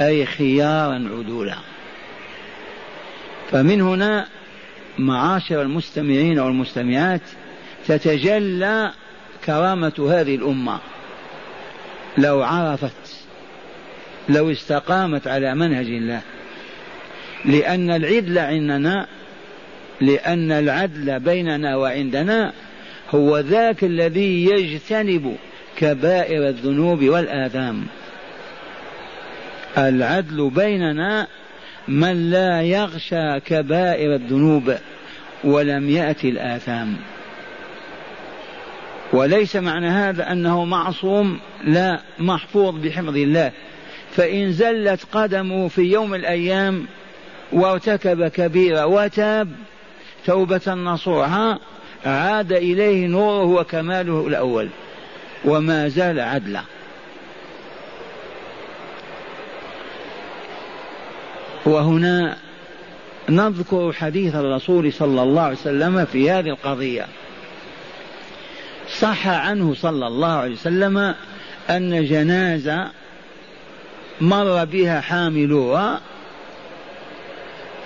أي 0.00 0.26
خيارا 0.26 0.94
عدولا. 0.94 1.56
فمن 3.50 3.80
هنا 3.80 4.26
معاشر 4.98 5.62
المستمعين 5.62 6.38
والمستمعات 6.38 7.20
تتجلى 7.86 8.92
كرامة 9.46 10.08
هذه 10.10 10.34
الأمة. 10.34 10.78
لو 12.18 12.42
عرفت 12.42 13.24
لو 14.28 14.50
استقامت 14.50 15.26
على 15.26 15.54
منهج 15.54 15.86
الله. 15.86 16.20
لأن 17.44 17.90
العدل 17.90 18.38
عندنا 18.38 19.06
لأن 20.00 20.52
العدل 20.52 21.20
بيننا 21.20 21.76
وعندنا 21.76 22.52
هو 23.14 23.38
ذاك 23.38 23.84
الذي 23.84 24.44
يجتنب 24.44 25.36
كبائر 25.76 26.48
الذنوب 26.48 27.04
والآثام. 27.04 27.86
العدل 29.78 30.50
بيننا 30.50 31.26
من 31.88 32.30
لا 32.30 32.62
يغشى 32.62 33.40
كبائر 33.40 34.14
الذنوب 34.14 34.74
ولم 35.44 35.90
يأتي 35.90 36.28
الآثام. 36.28 36.96
وليس 39.12 39.56
معنى 39.56 39.88
هذا 39.88 40.32
أنه 40.32 40.64
معصوم 40.64 41.40
لا 41.64 42.00
محفوظ 42.18 42.74
بحفظ 42.74 43.16
الله. 43.16 43.52
فإن 44.10 44.52
زلت 44.52 45.04
قدمه 45.12 45.68
في 45.68 45.82
يوم 45.82 46.14
الأيام 46.14 46.86
وارتكب 47.52 48.28
كبيرة 48.28 48.86
وتاب 48.86 49.48
توبة 50.26 50.74
نصوحا 50.74 51.58
عاد 52.06 52.52
إليه 52.52 53.06
نوره 53.06 53.44
وكماله 53.44 54.26
الأول. 54.26 54.68
وما 55.44 55.88
زال 55.88 56.20
عدلا. 56.20 56.62
وهنا 61.66 62.36
نذكر 63.28 63.92
حديث 63.92 64.34
الرسول 64.34 64.92
صلى 64.92 65.22
الله 65.22 65.42
عليه 65.42 65.56
وسلم 65.56 66.04
في 66.04 66.30
هذه 66.30 66.48
القضية. 66.48 67.06
صح 68.98 69.28
عنه 69.28 69.74
صلى 69.74 70.06
الله 70.06 70.32
عليه 70.32 70.52
وسلم 70.52 71.14
أن 71.70 72.04
جنازة 72.04 72.90
مر 74.20 74.64
بها 74.64 75.00
حاملوها 75.00 76.00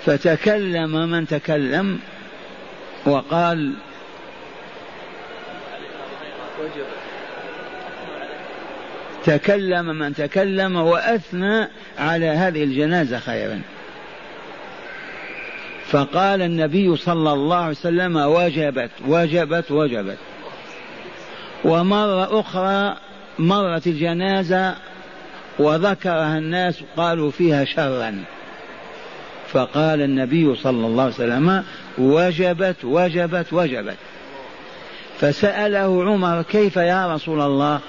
فتكلم 0.05 1.09
من 1.11 1.27
تكلم 1.27 1.99
وقال 3.05 3.73
تكلم 9.25 9.85
من 9.85 10.15
تكلم 10.15 10.75
وأثنى 10.75 11.67
على 11.99 12.25
هذه 12.25 12.63
الجنازة 12.63 13.19
خيرا. 13.19 13.61
فقال 15.87 16.41
النبي 16.41 16.95
صلى 16.95 17.33
الله 17.33 17.55
عليه 17.55 17.71
وسلم 17.71 18.15
وجبت 18.15 18.91
وجبت 19.07 19.71
وجبت. 19.71 20.17
ومرة 21.63 22.39
أخرى 22.39 22.97
مرت 23.39 23.87
الجنازة 23.87 24.75
وذكرها 25.59 26.37
الناس 26.37 26.83
قالوا 26.97 27.31
فيها 27.31 27.65
شرا. 27.65 28.23
فقال 29.47 30.01
النبي 30.01 30.55
صلى 30.55 30.87
الله 30.87 31.03
عليه 31.03 31.13
وسلم 31.13 31.63
وجبت 31.97 32.75
وجبت 32.83 33.53
وجبت. 33.53 33.97
فسأله 35.21 36.03
عمر 36.03 36.41
كيف 36.41 36.75
يا 36.75 37.15
رسول 37.15 37.41
الله؟ 37.41 37.79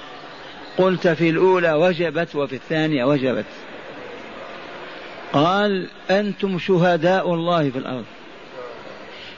قلت 0.77 1.07
في 1.07 1.29
الأولى 1.29 1.73
وجبت 1.73 2.35
وفي 2.35 2.55
الثانية 2.55 3.05
وجبت. 3.05 3.45
قال 5.33 5.87
أنتم 6.11 6.59
شهداء 6.59 7.33
الله 7.33 7.69
في 7.69 7.77
الأرض. 7.77 8.05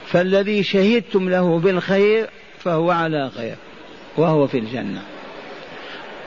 فالذي 0.06 0.62
شهدتم 0.62 1.28
له 1.28 1.58
بالخير 1.58 2.30
فهو 2.58 2.90
على 2.90 3.30
خير 3.36 3.54
وهو 4.16 4.46
في 4.46 4.58
الجنة. 4.58 5.02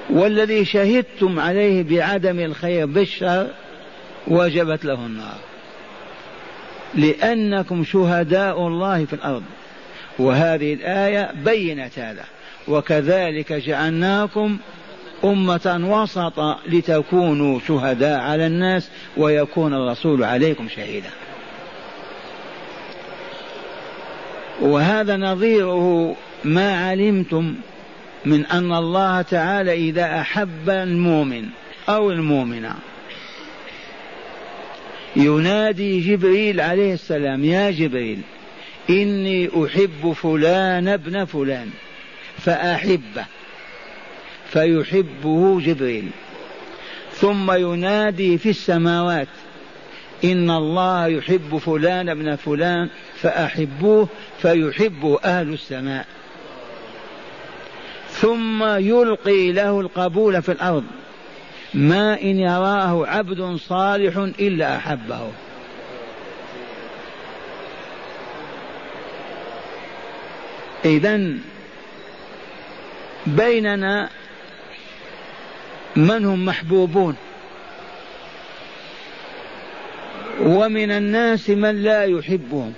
والذي 0.09 0.65
شهدتم 0.65 1.39
عليه 1.39 1.83
بعدم 1.83 2.39
الخير 2.39 2.85
بالشر 2.85 3.47
وجبت 4.27 4.85
له 4.85 5.05
النار. 5.05 5.37
لأنكم 6.95 7.83
شهداء 7.83 8.67
الله 8.67 9.05
في 9.05 9.13
الأرض. 9.13 9.43
وهذه 10.19 10.73
الآية 10.73 11.31
بينت 11.45 11.99
هذا. 11.99 12.25
وكذلك 12.67 13.53
جعلناكم 13.53 14.57
أمة 15.23 15.81
وسطا 15.89 16.59
لتكونوا 16.67 17.59
شهداء 17.67 18.19
على 18.19 18.47
الناس 18.47 18.89
ويكون 19.17 19.73
الرسول 19.73 20.23
عليكم 20.23 20.69
شهيدا. 20.69 21.09
وهذا 24.61 25.17
نظيره 25.17 26.15
ما 26.43 26.87
علمتم 26.89 27.55
من 28.25 28.45
أن 28.45 28.73
الله 28.73 29.21
تعالى 29.21 29.73
إذا 29.73 30.19
أحب 30.21 30.69
المؤمن 30.69 31.45
أو 31.89 32.11
المؤمنة 32.11 32.75
ينادي 35.15 35.99
جبريل 35.99 36.61
عليه 36.61 36.93
السلام 36.93 37.45
يا 37.45 37.71
جبريل 37.71 38.21
إني 38.89 39.49
أحب 39.65 40.11
فلان 40.11 40.87
ابن 40.87 41.25
فلان 41.25 41.69
فأحبه 42.37 43.25
فيحبه 44.49 45.61
جبريل. 45.61 46.09
ثم 47.13 47.51
ينادي 47.51 48.37
في 48.37 48.49
السماوات 48.49 49.27
إن 50.23 50.51
الله 50.51 51.07
يحب 51.07 51.57
فلان 51.57 52.09
ابن 52.09 52.35
فلان 52.35 52.89
فأحبوه 53.15 54.07
فيحبه 54.41 55.19
أهل 55.23 55.53
السماء. 55.53 56.05
ثم 58.09 58.63
يلقي 58.63 59.51
له 59.51 59.79
القبول 59.79 60.41
في 60.41 60.51
الأرض 60.51 60.83
ما 61.73 62.21
إن 62.21 62.39
يراه 62.39 63.07
عبد 63.07 63.55
صالح 63.55 64.17
إلا 64.39 64.77
أحبه. 64.77 65.31
إذا 70.85 71.33
بيننا 73.27 74.09
من 75.95 76.25
هم 76.25 76.45
محبوبون؟ 76.45 77.15
ومن 80.41 80.91
الناس 80.91 81.49
من 81.49 81.83
لا 81.83 82.03
يحبهم 82.03 82.73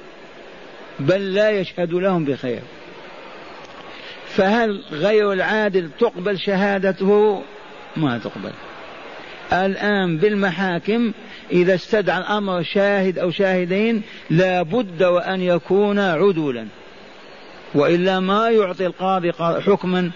بل 1.00 1.34
لا 1.34 1.52
يشهد 1.52 1.94
لهم 1.94 2.26
بخير. 2.26 2.62
فهل 4.26 4.84
غير 4.92 5.34
العادل 5.34 5.90
تقبل 6.00 6.40
شهادته؟ 6.40 7.44
ما 7.98 8.18
تقبل. 8.18 8.52
الآن 9.54 10.18
بالمحاكم 10.18 11.12
إذا 11.52 11.76
استدعى 11.76 12.18
الأمر 12.18 12.64
شاهد 12.64 13.20
أو 13.20 13.32
شاهدين 13.32 14.02
لا 14.30 14.62
بد 14.62 15.04
وأن 15.04 15.42
يكون 15.42 16.00
عدولا. 16.00 16.68
وإلا 17.76 18.20
ما 18.20 18.50
يعطي 18.50 18.86
القاضي 18.86 19.32
حكما 19.34 20.12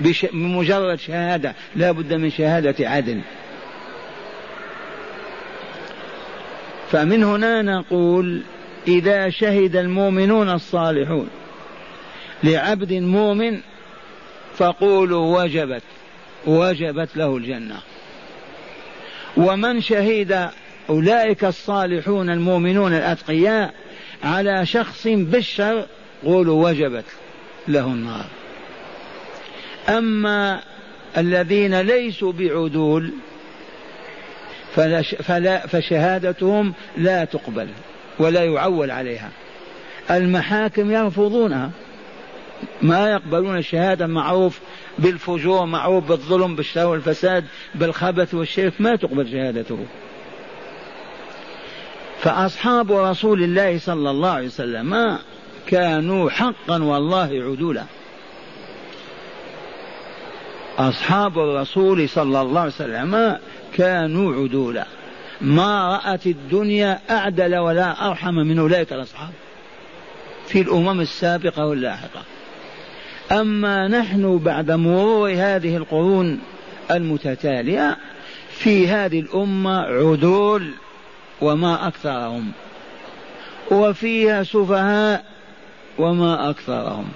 بمجرد 0.00 0.98
شهادة. 0.98 1.54
لا 1.76 1.92
بد 1.92 2.12
من 2.12 2.30
شهادة 2.30 2.88
عدل. 2.88 3.20
فمن 6.90 7.24
هنا 7.24 7.62
نقول 7.62 8.42
إذا 8.88 9.30
شهد 9.30 9.76
المؤمنون 9.76 10.50
الصالحون 10.50 11.28
لعبد 12.44 12.92
مؤمن 12.92 13.60
فقولوا 14.56 15.42
وجبت 15.42 15.82
وجبت 16.46 17.16
له 17.16 17.36
الجنة. 17.36 17.78
ومن 19.36 19.80
شهد 19.80 20.50
أولئك 20.90 21.44
الصالحون 21.44 22.30
المؤمنون 22.30 22.92
الأتقياء 22.92 23.74
على 24.24 24.66
شخص 24.66 25.06
بالشر 25.06 25.86
قولوا 26.24 26.70
وجبت 26.70 27.04
له 27.68 27.86
النار. 27.86 28.24
أما 29.88 30.60
الذين 31.16 31.80
ليسوا 31.80 32.32
بعدول 32.32 33.10
فلا 34.74 35.02
فلا 35.02 35.66
فشهادتهم 35.66 36.74
لا 36.96 37.24
تقبل 37.24 37.68
ولا 38.18 38.44
يعول 38.44 38.90
عليها. 38.90 39.30
المحاكم 40.10 40.90
يرفضونها 40.90 41.70
ما 42.82 43.10
يقبلون 43.10 43.58
الشهادة 43.58 44.06
معروف 44.06 44.60
بالفجور 44.98 45.64
معروف 45.64 46.08
بالظلم 46.08 46.56
بالشر 46.56 46.86
والفساد 46.86 47.44
بالخبث 47.74 48.34
والشرك 48.34 48.72
ما 48.78 48.96
تقبل 48.96 49.28
شهادته. 49.30 49.78
فأصحاب 52.20 52.92
رسول 52.92 53.42
الله 53.42 53.78
صلى 53.78 54.10
الله 54.10 54.30
عليه 54.30 54.46
وسلم 54.46 55.18
كانوا 55.66 56.30
حقا 56.30 56.82
والله 56.82 57.28
عدولا. 57.32 57.84
أصحاب 60.78 61.38
الرسول 61.38 62.08
صلى 62.08 62.40
الله 62.40 62.60
عليه 62.60 62.72
وسلم 62.72 63.38
كانوا 63.74 64.34
عدولا. 64.34 64.86
ما 65.40 65.96
رأت 65.96 66.26
الدنيا 66.26 67.00
أعدل 67.10 67.56
ولا 67.56 68.08
أرحم 68.08 68.34
من 68.34 68.58
أولئك 68.58 68.92
الأصحاب. 68.92 69.32
في 70.46 70.60
الأمم 70.60 71.00
السابقة 71.00 71.66
واللاحقة. 71.66 72.22
أما 73.32 73.88
نحن 73.88 74.38
بعد 74.38 74.70
مرور 74.70 75.30
هذه 75.30 75.76
القرون 75.76 76.40
المتتالية 76.90 77.96
في 78.50 78.88
هذه 78.88 79.20
الأمة 79.20 79.80
عدول 79.80 80.70
وما 81.40 81.88
أكثرهم. 81.88 82.52
وفيها 83.70 84.42
سفهاء 84.42 85.33
وما 85.98 86.50
أكثرهم. 86.50 87.08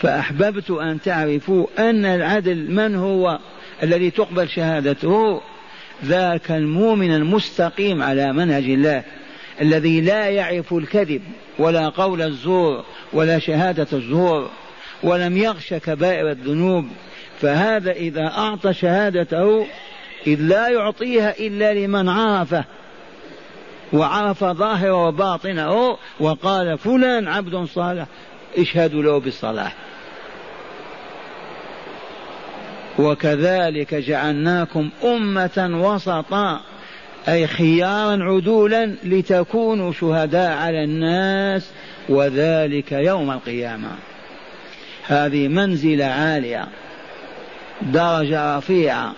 فأحببت 0.00 0.70
أن 0.70 1.00
تعرفوا 1.00 1.66
أن 1.78 2.04
العدل 2.04 2.70
من 2.70 2.94
هو؟ 2.94 3.38
الذي 3.82 4.10
تقبل 4.10 4.48
شهادته. 4.48 5.40
ذاك 6.04 6.50
المؤمن 6.50 7.14
المستقيم 7.14 8.02
على 8.02 8.32
منهج 8.32 8.64
الله 8.64 9.02
الذي 9.60 10.00
لا 10.00 10.28
يعرف 10.28 10.74
الكذب 10.74 11.22
ولا 11.58 11.88
قول 11.88 12.22
الزور 12.22 12.84
ولا 13.12 13.38
شهادة 13.38 13.86
الزور 13.92 14.50
ولم 15.02 15.36
يغش 15.36 15.74
كبائر 15.74 16.30
الذنوب. 16.30 16.86
فهذا 17.40 17.92
إذا 17.92 18.26
أعطى 18.26 18.74
شهادته 18.74 19.66
إذ 20.26 20.40
لا 20.40 20.68
يعطيها 20.68 21.34
إلا 21.38 21.74
لمن 21.74 22.08
عرفه. 22.08 22.64
وعرف 23.92 24.44
ظاهره 24.44 25.06
وباطنه 25.06 25.98
وقال 26.20 26.78
فلان 26.78 27.28
عبد 27.28 27.64
صالح 27.64 28.06
اشهدوا 28.58 29.02
له 29.02 29.20
بالصلاح. 29.20 29.74
وكذلك 32.98 33.94
جعلناكم 33.94 34.90
أمة 35.04 35.70
وسطا 35.82 36.60
أي 37.28 37.46
خيارا 37.46 38.24
عدولا 38.24 38.96
لتكونوا 39.04 39.92
شهداء 39.92 40.52
على 40.52 40.84
الناس 40.84 41.70
وذلك 42.08 42.92
يوم 42.92 43.30
القيامة. 43.30 43.90
هذه 45.06 45.48
منزلة 45.48 46.04
عالية 46.04 46.68
درجة 47.82 48.58
رفيعة 48.58 49.12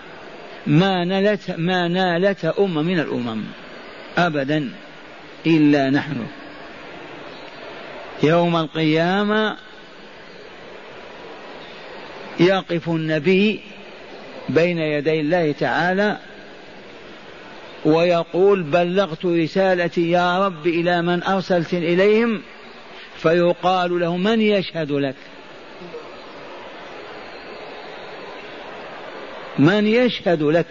ما 0.67 1.05
نالت 1.05 1.51
ما 1.57 1.87
نالت 1.87 2.45
أمة 2.45 2.81
من 2.81 2.99
الأمم. 2.99 3.43
أبدا 4.17 4.71
إلا 5.47 5.89
نحن. 5.89 6.25
يوم 8.23 8.55
القيامة 8.55 9.57
يقف 12.39 12.89
النبي 12.89 13.59
بين 14.49 14.77
يدي 14.77 15.19
الله 15.19 15.51
تعالى 15.51 16.17
ويقول 17.85 18.63
بلغت 18.63 19.25
رسالتي 19.25 20.11
يا 20.11 20.45
رب 20.45 20.67
إلى 20.67 21.01
من 21.01 21.23
أرسلت 21.23 21.73
إليهم 21.73 22.41
فيقال 23.17 23.99
له 23.99 24.17
من 24.17 24.41
يشهد 24.41 24.91
لك؟ 24.91 25.15
من 29.59 29.87
يشهد 29.87 30.43
لك؟ 30.43 30.65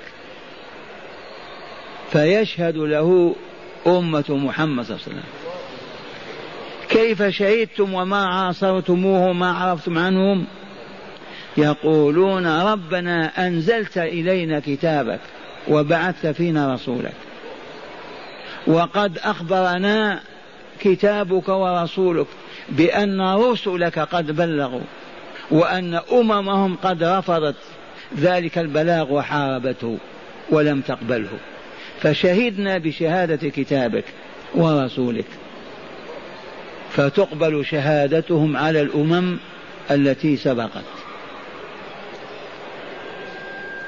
فيشهد 2.14 2.76
له 2.76 3.34
أمة 3.86 4.24
محمد 4.28 4.84
صلى 4.84 4.96
الله 4.96 5.06
عليه 5.06 5.12
وسلم. 5.12 5.22
كيف 6.88 7.22
شهدتم 7.22 7.94
وما 7.94 8.26
عاصرتموه 8.26 9.32
ما 9.32 9.52
عرفتم 9.52 9.98
عنهم؟ 9.98 10.46
يقولون 11.56 12.46
ربنا 12.46 13.46
أنزلت 13.46 13.98
إلينا 13.98 14.60
كتابك 14.60 15.20
وبعثت 15.68 16.26
فينا 16.26 16.74
رسولك. 16.74 17.14
وقد 18.66 19.18
أخبرنا 19.18 20.20
كتابك 20.80 21.48
ورسولك 21.48 22.26
بأن 22.68 23.20
رسلك 23.20 23.98
قد 23.98 24.36
بلغوا 24.36 24.80
وأن 25.50 26.00
أممهم 26.12 26.76
قد 26.76 27.02
رفضت. 27.02 27.56
ذلك 28.18 28.58
البلاغ 28.58 29.12
وحاربته 29.12 29.98
ولم 30.50 30.80
تقبله. 30.80 31.38
فشهدنا 32.04 32.78
بشهادة 32.78 33.48
كتابك 33.48 34.04
ورسولك. 34.54 35.24
فتقبل 36.90 37.64
شهادتهم 37.64 38.56
على 38.56 38.80
الأمم 38.80 39.36
التي 39.90 40.36
سبقت. 40.36 40.84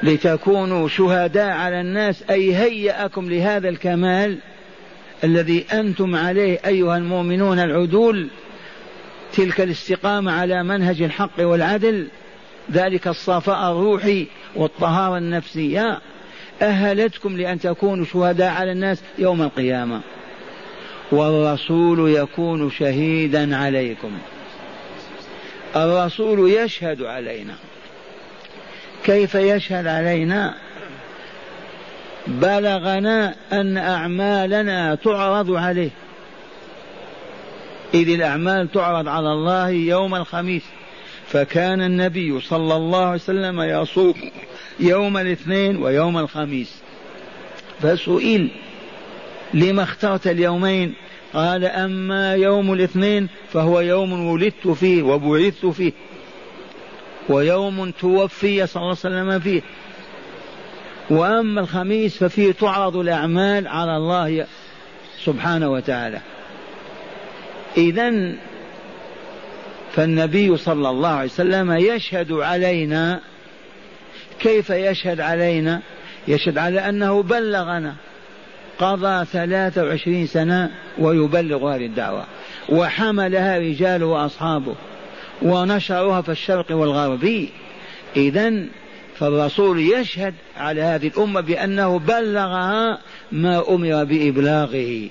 لتكونوا 0.02 0.88
شهداء 0.88 1.50
على 1.50 1.80
الناس 1.80 2.22
أي 2.30 2.56
هيأكم 2.56 3.30
لهذا 3.30 3.68
الكمال 3.68 4.38
الذي 5.24 5.64
أنتم 5.72 6.16
عليه 6.16 6.58
أيها 6.66 6.96
المؤمنون 6.96 7.58
العدول. 7.58 8.28
تلك 9.32 9.60
الاستقامة 9.60 10.32
على 10.32 10.62
منهج 10.62 11.02
الحق 11.02 11.40
والعدل. 11.40 12.08
ذلك 12.72 13.08
الصفاء 13.08 13.72
الروحي 13.72 14.26
والطهارة 14.54 15.18
النفسية. 15.18 16.00
أهلتكم 16.62 17.36
لأن 17.36 17.60
تكونوا 17.60 18.04
شهداء 18.04 18.50
على 18.50 18.72
الناس 18.72 19.02
يوم 19.18 19.42
القيامة. 19.42 20.00
والرسول 21.12 22.10
يكون 22.10 22.70
شهيدا 22.70 23.56
عليكم. 23.56 24.10
الرسول 25.76 26.50
يشهد 26.50 27.02
علينا. 27.02 27.54
كيف 29.04 29.34
يشهد 29.34 29.86
علينا؟ 29.86 30.54
بلغنا 32.26 33.34
أن 33.52 33.76
أعمالنا 33.76 34.94
تعرض 34.94 35.50
عليه. 35.50 35.90
إذ 37.94 38.08
الأعمال 38.08 38.72
تعرض 38.72 39.08
على 39.08 39.32
الله 39.32 39.68
يوم 39.68 40.14
الخميس. 40.14 40.62
فكان 41.26 41.82
النبي 41.82 42.40
صلى 42.40 42.76
الله 42.76 43.04
عليه 43.04 43.14
وسلم 43.14 43.60
يصوم. 43.60 44.14
يوم 44.80 45.16
الاثنين 45.16 45.76
ويوم 45.76 46.18
الخميس. 46.18 46.82
فسئل 47.80 48.50
لما 49.54 49.82
اخترت 49.82 50.26
اليومين؟ 50.26 50.94
قال 51.34 51.64
أما 51.64 52.34
يوم 52.34 52.72
الاثنين 52.72 53.28
فهو 53.52 53.80
يوم 53.80 54.26
ولدت 54.26 54.68
فيه 54.68 55.02
وبعثت 55.02 55.66
فيه 55.66 55.92
ويوم 57.28 57.90
توفي 57.90 58.66
صلى 58.66 58.82
الله 58.82 58.96
عليه 59.04 59.16
وسلم 59.16 59.40
فيه. 59.40 59.62
وأما 61.10 61.60
الخميس 61.60 62.16
ففيه 62.24 62.52
تعرض 62.52 62.96
الأعمال 62.96 63.68
على 63.68 63.96
الله 63.96 64.46
سبحانه 65.24 65.72
وتعالى. 65.72 66.20
إذا 67.76 68.32
فالنبي 69.92 70.56
صلى 70.56 70.90
الله 70.90 71.08
عليه 71.08 71.30
وسلم 71.30 71.72
يشهد 71.72 72.32
علينا 72.32 73.20
كيف 74.40 74.70
يشهد 74.70 75.20
علينا؟ 75.20 75.80
يشهد 76.28 76.58
على 76.58 76.88
أنه 76.88 77.22
بلغنا 77.22 77.94
قضى 78.78 79.24
ثلاثة 79.24 79.84
وعشرين 79.84 80.26
سنة 80.26 80.70
ويبلغ 80.98 81.74
هذه 81.74 81.86
الدعوة 81.86 82.24
وحملها 82.68 83.58
رجاله 83.58 84.06
وأصحابه 84.06 84.74
ونشروها 85.42 86.22
في 86.22 86.28
الشرق 86.28 86.66
والغرب 86.70 87.46
إذا 88.16 88.52
فالرسول 89.16 89.80
يشهد 89.80 90.34
على 90.56 90.82
هذه 90.82 91.06
الأمة 91.06 91.40
بأنه 91.40 91.98
بلغها 91.98 92.98
ما 93.32 93.68
أمر 93.68 94.04
بإبلاغه 94.04 95.08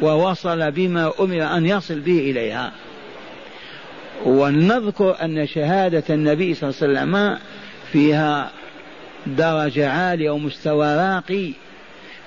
ووصل 0.00 0.70
بما 0.70 1.12
أمر 1.20 1.56
أن 1.56 1.66
يصل 1.66 2.00
به 2.00 2.18
إليها. 2.18 2.72
ونذكر 4.24 5.16
أن 5.22 5.46
شهادة 5.46 6.04
النبي 6.10 6.54
صلى 6.54 6.70
الله 6.70 7.00
عليه 7.00 7.10
وسلم 7.10 7.38
فيها 7.94 8.50
درجة 9.26 9.90
عالية 9.90 10.30
ومستوى 10.30 10.96
راقي. 10.96 11.52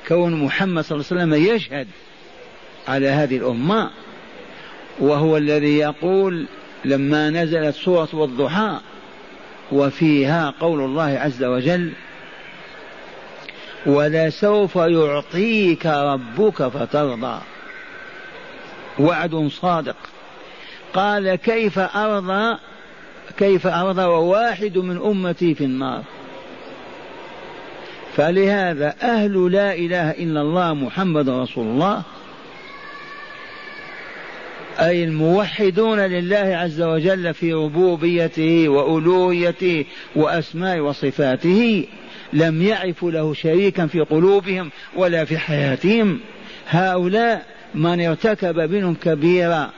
كون 0.08 0.44
محمد 0.44 0.84
صلى 0.84 0.96
الله 0.96 1.08
عليه 1.12 1.22
وسلم 1.22 1.56
يشهد 1.56 1.88
على 2.88 3.08
هذه 3.08 3.38
الأمة 3.38 3.90
وهو 5.00 5.38
الذي 5.38 5.78
يقول 5.78 6.46
لما 6.86 7.30
نزلت 7.30 7.76
سورة 7.76 8.10
والضحى 8.14 8.80
وفيها 9.72 10.54
قول 10.60 10.80
الله 10.82 11.20
عز 11.20 11.44
وجل 11.44 11.92
ولسوف 13.86 14.76
يعطيك 14.76 15.86
ربك 15.86 16.68
فترضى 16.68 17.42
وعد 19.00 19.50
صادق. 19.62 19.98
قال 20.94 21.36
كيف 21.36 21.80
أرضى 21.80 22.58
كيف 23.38 23.68
أرضى 23.68 24.04
وواحد 24.04 24.78
من 24.78 24.98
أمتي 24.98 25.56
في 25.56 25.64
النار. 25.64 26.04
فلهذا 28.16 28.96
أهل 29.02 29.52
لا 29.52 29.74
إله 29.76 30.12
إلا 30.12 30.42
الله 30.42 30.74
محمد 30.74 31.30
رسول 31.30 31.68
الله 31.68 32.04
أي 34.80 35.04
الموحدون 35.04 36.00
لله 36.00 36.58
عز 36.58 36.82
وجل 36.82 37.34
في 37.34 37.54
ربوبيته 37.54 38.70
وألوهيته 38.70 39.86
وأسماء 40.16 40.80
وصفاته 40.80 41.88
لم 42.34 42.62
يعرفوا 42.62 43.12
له 43.12 43.34
شريكا 43.34 43.88
في 43.88 44.00
قلوبهم 44.00 44.72
ولا 44.96 45.26
في 45.26 45.38
حياتهم. 45.38 46.20
هؤلاء 46.70 47.46
من 47.76 48.02
ارتكب 48.02 48.60
منهم 48.60 48.96
كبيرة 48.96 49.72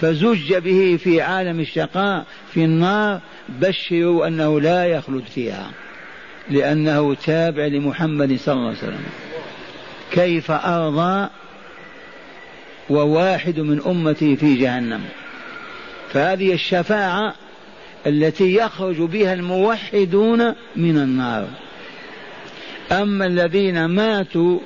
فزج 0.00 0.54
به 0.54 0.98
في 1.02 1.20
عالم 1.20 1.60
الشقاء 1.60 2.24
في 2.52 2.64
النار 2.64 3.20
بشروا 3.48 4.26
أنه 4.26 4.60
لا 4.60 4.86
يخلد 4.86 5.24
فيها 5.34 5.70
لأنه 6.50 7.14
تابع 7.14 7.66
لمحمد 7.66 8.36
صلى 8.36 8.54
الله 8.54 8.68
عليه 8.68 8.78
وسلم. 8.78 9.04
كيف 10.10 10.50
أرضى 10.50 11.28
وواحد 12.90 13.60
من 13.60 13.82
أمتي 13.86 14.36
في 14.36 14.54
جهنم. 14.54 15.00
فهذه 16.12 16.52
الشفاعة 16.52 17.34
التي 18.06 18.54
يخرج 18.54 18.96
بها 18.96 19.34
الموحدون 19.34 20.54
من 20.76 20.98
النار. 20.98 21.48
أما 22.92 23.26
الذين 23.26 23.84
ماتوا 23.84 24.58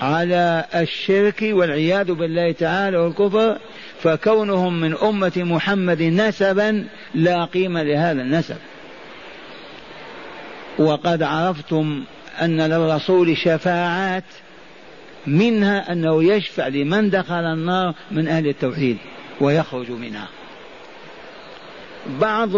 على 0.00 0.64
الشرك 0.74 1.42
والعياذ 1.42 2.12
بالله 2.12 2.52
تعالى 2.52 2.96
والكفر 2.96 3.58
فكونهم 4.04 4.80
من 4.80 4.96
أمة 4.96 5.32
محمد 5.36 6.02
نسبا 6.02 6.86
لا 7.14 7.44
قيمة 7.44 7.82
لهذا 7.82 8.22
النسب. 8.22 8.56
وقد 10.78 11.22
عرفتم 11.22 12.04
أن 12.42 12.60
للرسول 12.60 13.36
شفاعات 13.36 14.24
منها 15.26 15.92
أنه 15.92 16.24
يشفع 16.24 16.68
لمن 16.68 17.10
دخل 17.10 17.44
النار 17.44 17.94
من 18.10 18.28
أهل 18.28 18.48
التوحيد 18.48 18.96
ويخرج 19.40 19.90
منها. 19.90 20.28
بعض 22.20 22.50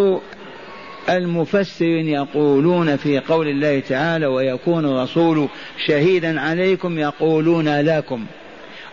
المفسرين 1.08 2.08
يقولون 2.08 2.96
في 2.96 3.18
قول 3.18 3.48
الله 3.48 3.80
تعالى 3.80 4.26
ويكون 4.26 4.84
الرسول 4.84 5.48
شهيدا 5.86 6.40
عليكم 6.40 6.98
يقولون 6.98 7.80
لكم 7.80 8.26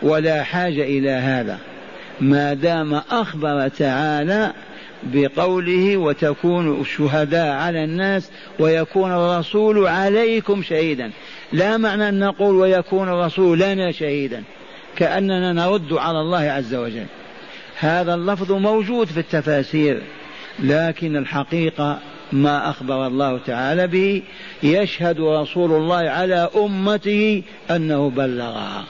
ولا 0.01 0.43
حاجة 0.43 0.83
إلى 0.83 1.09
هذا. 1.09 1.72
ما 2.21 2.53
دام 2.53 2.93
أخبر 2.93 3.67
تعالى 3.67 4.53
بقوله 5.03 5.97
وتكون 5.97 6.81
الشهداء 6.81 7.47
على 7.55 7.83
الناس 7.83 8.29
ويكون 8.59 9.11
الرسول 9.11 9.87
عليكم 9.87 10.63
شهيدا. 10.63 11.11
لا 11.51 11.77
معنى 11.77 12.09
أن 12.09 12.19
نقول 12.19 12.55
ويكون 12.55 13.09
الرسول 13.09 13.59
لنا 13.59 13.91
شهيدا. 13.91 14.43
كأننا 14.95 15.53
نرد 15.53 15.93
على 15.93 16.21
الله 16.21 16.51
عز 16.51 16.75
وجل. 16.75 17.05
هذا 17.79 18.13
اللفظ 18.13 18.51
موجود 18.51 19.07
في 19.07 19.19
التفاسير 19.19 20.01
لكن 20.59 21.15
الحقيقة 21.15 21.99
ما 22.31 22.69
أخبر 22.69 23.07
الله 23.07 23.39
تعالى 23.45 23.87
به 23.87 24.21
يشهد 24.63 25.19
رسول 25.19 25.71
الله 25.71 26.09
على 26.09 26.49
أمته 26.55 27.43
أنه 27.71 28.09
بلغها. 28.09 28.85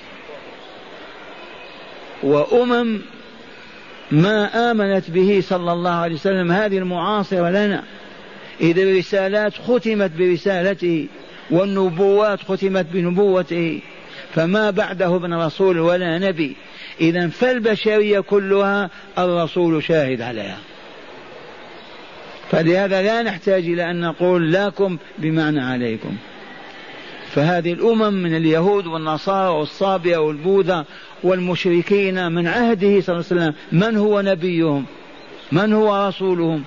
وأمم 2.23 3.01
ما 4.11 4.71
آمنت 4.71 5.11
به 5.11 5.43
صلى 5.49 5.71
الله 5.71 5.91
عليه 5.91 6.15
وسلم 6.15 6.51
هذه 6.51 6.77
المعاصرة 6.77 7.49
لنا. 7.49 7.83
إذا 8.61 8.81
الرسالات 8.81 9.53
ختمت 9.53 10.11
برسالته 10.17 11.07
والنبوات 11.51 12.39
ختمت 12.41 12.85
بنبوته 12.93 13.79
فما 14.35 14.69
بعده 14.69 15.15
ابن 15.15 15.33
رسول 15.33 15.79
ولا 15.79 16.17
نبي. 16.17 16.55
إذا 17.01 17.27
فالبشرية 17.27 18.19
كلها 18.19 18.89
الرسول 19.17 19.83
شاهد 19.83 20.21
عليها. 20.21 20.57
فلهذا 22.51 23.01
لا 23.01 23.21
نحتاج 23.21 23.63
إلى 23.65 23.91
أن 23.91 24.01
نقول 24.01 24.53
لكم 24.53 24.97
بمعنى 25.17 25.61
عليكم. 25.61 26.17
فهذه 27.33 27.73
الأمم 27.73 28.13
من 28.13 28.35
اليهود 28.35 28.87
والنصارى 28.87 29.49
والصابئة 29.49 30.17
والبوذا 30.17 30.85
والمشركين 31.23 32.31
من 32.31 32.47
عهده 32.47 33.01
صلى 33.01 33.15
الله 33.15 33.25
عليه 33.31 33.41
وسلم 33.41 33.53
من 33.71 33.97
هو 33.97 34.21
نبيهم؟ 34.21 34.85
من 35.51 35.73
هو 35.73 36.07
رسولهم؟ 36.07 36.63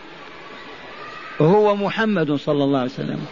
هو 1.40 1.76
محمد 1.76 2.32
صلى 2.32 2.64
الله 2.64 2.78
عليه 2.78 2.90
وسلم. 2.90 3.26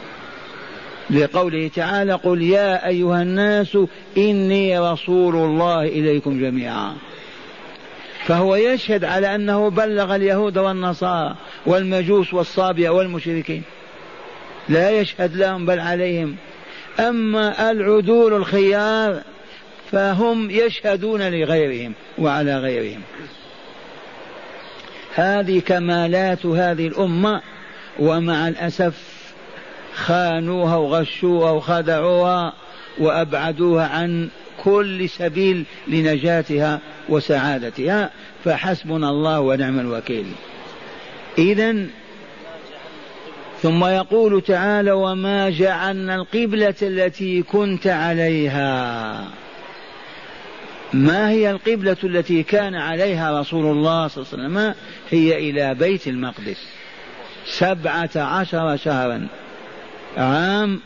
لقوله 1.11 1.71
تعالى 1.75 2.13
قل 2.13 2.43
يا 2.43 2.89
أيها 2.89 3.23
الناس 3.23 3.79
إني 4.19 4.79
رسول 4.79 5.37
الله 5.37 5.83
إليكم 5.83 6.41
جميعا. 6.41 6.95
فهو 8.27 8.57
يشهد 8.57 9.05
على 9.05 9.35
أنه 9.35 9.71
بلغ 9.71 10.17
اليهود 10.17 10.59
والنصارى 10.59 11.35
والمجوس 11.67 12.35
والصابئة 12.35 12.89
والمشركين. 12.89 13.63
لا 14.69 14.91
يشهد 14.91 15.37
لهم 15.37 15.67
بل 15.67 15.81
عليهم. 15.81 16.37
أما 17.01 17.71
العدول 17.71 18.35
الخيار 18.35 19.23
فهم 19.95 20.51
يشهدون 20.51 21.23
لغيرهم 21.23 21.93
وعلى 22.19 22.59
غيرهم. 22.59 23.01
هذه 25.15 25.61
كمالات 25.61 26.47
هذه 26.47 26.87
الأمة 26.87 27.41
ومع 27.99 28.49
الأسف 28.49 28.95
خانوها 29.95 30.77
وغشوها 30.77 31.51
وخدعوها 31.51 32.53
وأبعدوها 32.99 33.87
عن 33.87 34.29
كل 34.65 35.09
سبيل 35.09 35.65
لنجاتها 35.89 36.81
وسعادتها. 37.09 38.11
فحسبنا 38.45 39.11
الله 39.11 39.41
ونعم 39.41 39.81
الوكيل. 39.81 40.27
إذا 41.39 41.87
ثم 43.63 43.85
يقول 43.85 44.43
تعالى 44.43 44.93
وما 44.93 45.51
جعلنا 45.51 46.15
القبلة 46.15 46.75
التي 46.83 47.43
كنت 47.43 47.87
عليها 47.87 49.44
ما 50.95 51.31
هي 51.31 51.51
القبلة 51.51 51.97
التي 52.05 52.43
كان 52.43 52.75
عليها 52.75 53.41
رسول 53.41 53.67
الله 53.67 54.09
صلى 54.09 54.25
الله 54.25 54.33
عليه 54.33 54.45
وسلم؟ 54.45 54.75
هي 55.11 55.51
إلى 55.51 55.75
بيت 55.75 56.09
المقدس. 56.09 56.69
سبعة 57.47 58.11
عشر 58.17 58.77
شهرا 58.77 59.27
عام 60.17 60.81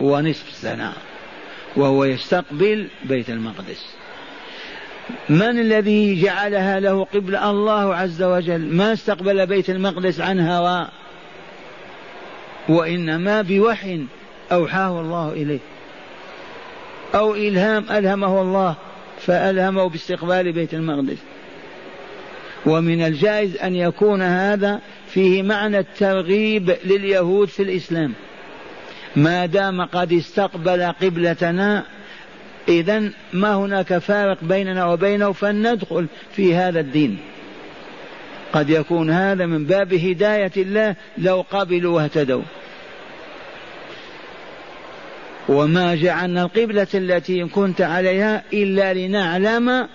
ونصف 0.00 0.50
سنة 0.52 0.92
وهو 1.76 2.04
يستقبل 2.04 2.88
بيت 3.04 3.30
المقدس. 3.30 3.86
من 5.28 5.58
الذي 5.60 6.22
جعلها 6.22 6.80
له 6.80 7.04
قبلة 7.04 7.50
الله 7.50 7.94
عز 7.94 8.22
وجل؟ 8.22 8.60
ما 8.60 8.92
استقبل 8.92 9.46
بيت 9.46 9.70
المقدس 9.70 10.20
عن 10.20 10.40
هواء 10.40 10.90
وإنما 12.68 13.42
بوحي 13.42 14.04
أوحاه 14.52 15.00
الله 15.00 15.32
إليه. 15.32 15.60
أو 17.14 17.34
إلهام 17.34 17.84
ألهمه 17.90 18.42
الله. 18.42 18.76
فألهمه 19.20 19.88
باستقبال 19.88 20.52
بيت 20.52 20.74
المقدس. 20.74 21.18
ومن 22.66 23.02
الجائز 23.02 23.56
أن 23.56 23.74
يكون 23.76 24.22
هذا 24.22 24.80
فيه 25.06 25.42
معنى 25.42 25.78
الترغيب 25.78 26.76
لليهود 26.84 27.48
في 27.48 27.62
الإسلام. 27.62 28.12
ما 29.16 29.46
دام 29.46 29.82
قد 29.82 30.12
استقبل 30.12 30.82
قبلتنا 30.82 31.84
إذا 32.68 33.10
ما 33.32 33.54
هناك 33.54 33.98
فارق 33.98 34.38
بيننا 34.44 34.84
وبينه 34.84 35.32
فلندخل 35.32 36.06
في 36.32 36.54
هذا 36.54 36.80
الدين. 36.80 37.18
قد 38.52 38.70
يكون 38.70 39.10
هذا 39.10 39.46
من 39.46 39.64
باب 39.64 39.94
هداية 39.94 40.52
الله 40.56 40.96
لو 41.18 41.44
قبلوا 41.50 41.96
واهتدوا. 41.96 42.42
وما 45.50 45.94
جعلنا 45.94 46.42
القبلة 46.42 46.86
التي 46.94 47.44
كنت 47.44 47.80
عليها 47.80 48.42
إلا 48.52 48.94
لنعلم 48.94 49.88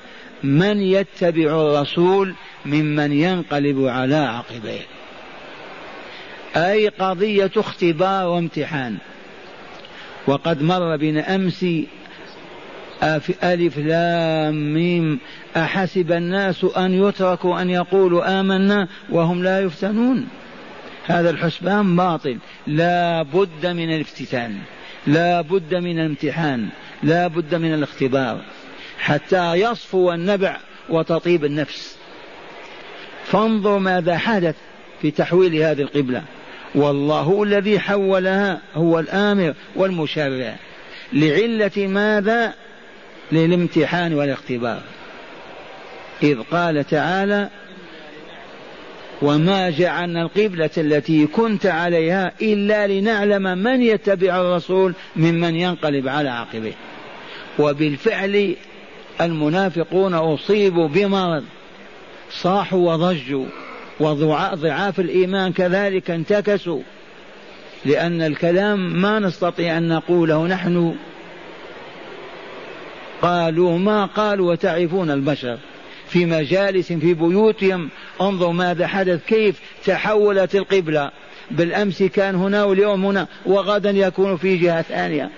من 0.43 0.81
يتبع 0.81 1.61
الرسول 1.61 2.33
ممن 2.65 3.11
ينقلب 3.11 3.85
على 3.85 4.15
عقبيه. 4.15 4.85
أي 6.55 6.87
قضية 6.87 7.51
اختبار 7.57 8.27
وامتحان. 8.27 8.97
وقد 10.27 10.61
مر 10.61 10.97
بنا 10.97 11.35
أمس 11.35 11.65
ألف 13.43 13.77
لام 13.77 14.73
ميم 14.73 15.19
أحسب 15.57 16.11
الناس 16.11 16.63
أن 16.63 17.07
يتركوا 17.07 17.61
أن 17.61 17.69
يقولوا 17.69 18.39
آمنا 18.39 18.87
وهم 19.09 19.43
لا 19.43 19.59
يفتنون. 19.61 20.27
هذا 21.05 21.29
الحسبان 21.29 21.95
باطل 21.95 22.37
لا 22.67 23.23
بد 23.23 23.65
من 23.65 23.95
الافتتان. 23.95 24.57
لا 25.07 25.41
بد 25.41 25.75
من 25.75 25.99
الامتحان 25.99 26.69
لا 27.03 27.27
بد 27.27 27.55
من 27.55 27.73
الاختبار 27.73 28.41
حتى 28.99 29.53
يصفو 29.53 30.11
النبع 30.11 30.57
وتطيب 30.89 31.45
النفس. 31.45 31.97
فانظر 33.25 33.77
ماذا 33.77 34.17
حدث 34.17 34.55
في 35.01 35.11
تحويل 35.11 35.55
هذه 35.55 35.81
القبلة. 35.81 36.23
والله 36.75 37.43
الذي 37.43 37.79
حولها 37.79 38.61
هو 38.75 38.99
الآمر 38.99 39.53
والمشرع. 39.75 40.55
لعلة 41.13 41.87
ماذا؟ 41.87 42.53
للامتحان 43.31 44.13
والاختبار. 44.13 44.81
إذ 46.23 46.41
قال 46.51 46.87
تعالى 46.87 47.49
وما 49.21 49.69
جعلنا 49.69 50.21
القبلة 50.21 50.69
التي 50.77 51.27
كنت 51.27 51.65
عليها 51.65 52.31
إلا 52.41 52.87
لنعلم 52.87 53.57
من 53.57 53.81
يتبع 53.81 54.41
الرسول 54.41 54.93
ممن 55.15 55.55
ينقلب 55.55 56.07
على 56.07 56.29
عقبه 56.29 56.73
وبالفعل 57.59 58.55
المنافقون 59.21 60.13
أصيبوا 60.13 60.87
بمرض 60.87 61.43
صاحوا 62.31 62.93
وضجوا 62.93 63.45
وضعاف 63.99 64.99
الإيمان 64.99 65.53
كذلك 65.53 66.11
انتكسوا. 66.11 66.81
لأن 67.85 68.21
الكلام 68.21 69.01
ما 69.01 69.19
نستطيع 69.19 69.77
أن 69.77 69.87
نقوله 69.87 70.47
نحن. 70.47 70.95
قالوا 73.21 73.77
ما 73.77 74.05
قالوا 74.05 74.51
وتعرفون 74.51 75.11
البشر. 75.11 75.57
في 76.15 76.25
مجالس 76.25 76.93
في 76.93 77.13
بيوتهم. 77.13 77.89
انظر 78.21 78.51
ماذا 78.51 78.87
حدث 78.87 79.25
كيف 79.25 79.59
تحولت 79.85 80.55
القبلة. 80.55 81.11
بالأمس 81.51 82.03
كان 82.03 82.35
هنا 82.35 82.63
واليوم 82.63 83.05
هنا 83.05 83.27
وغدا 83.45 83.89
يكون 83.89 84.37
في 84.37 84.57
جهة 84.57 84.81
ثانية. 84.81 85.29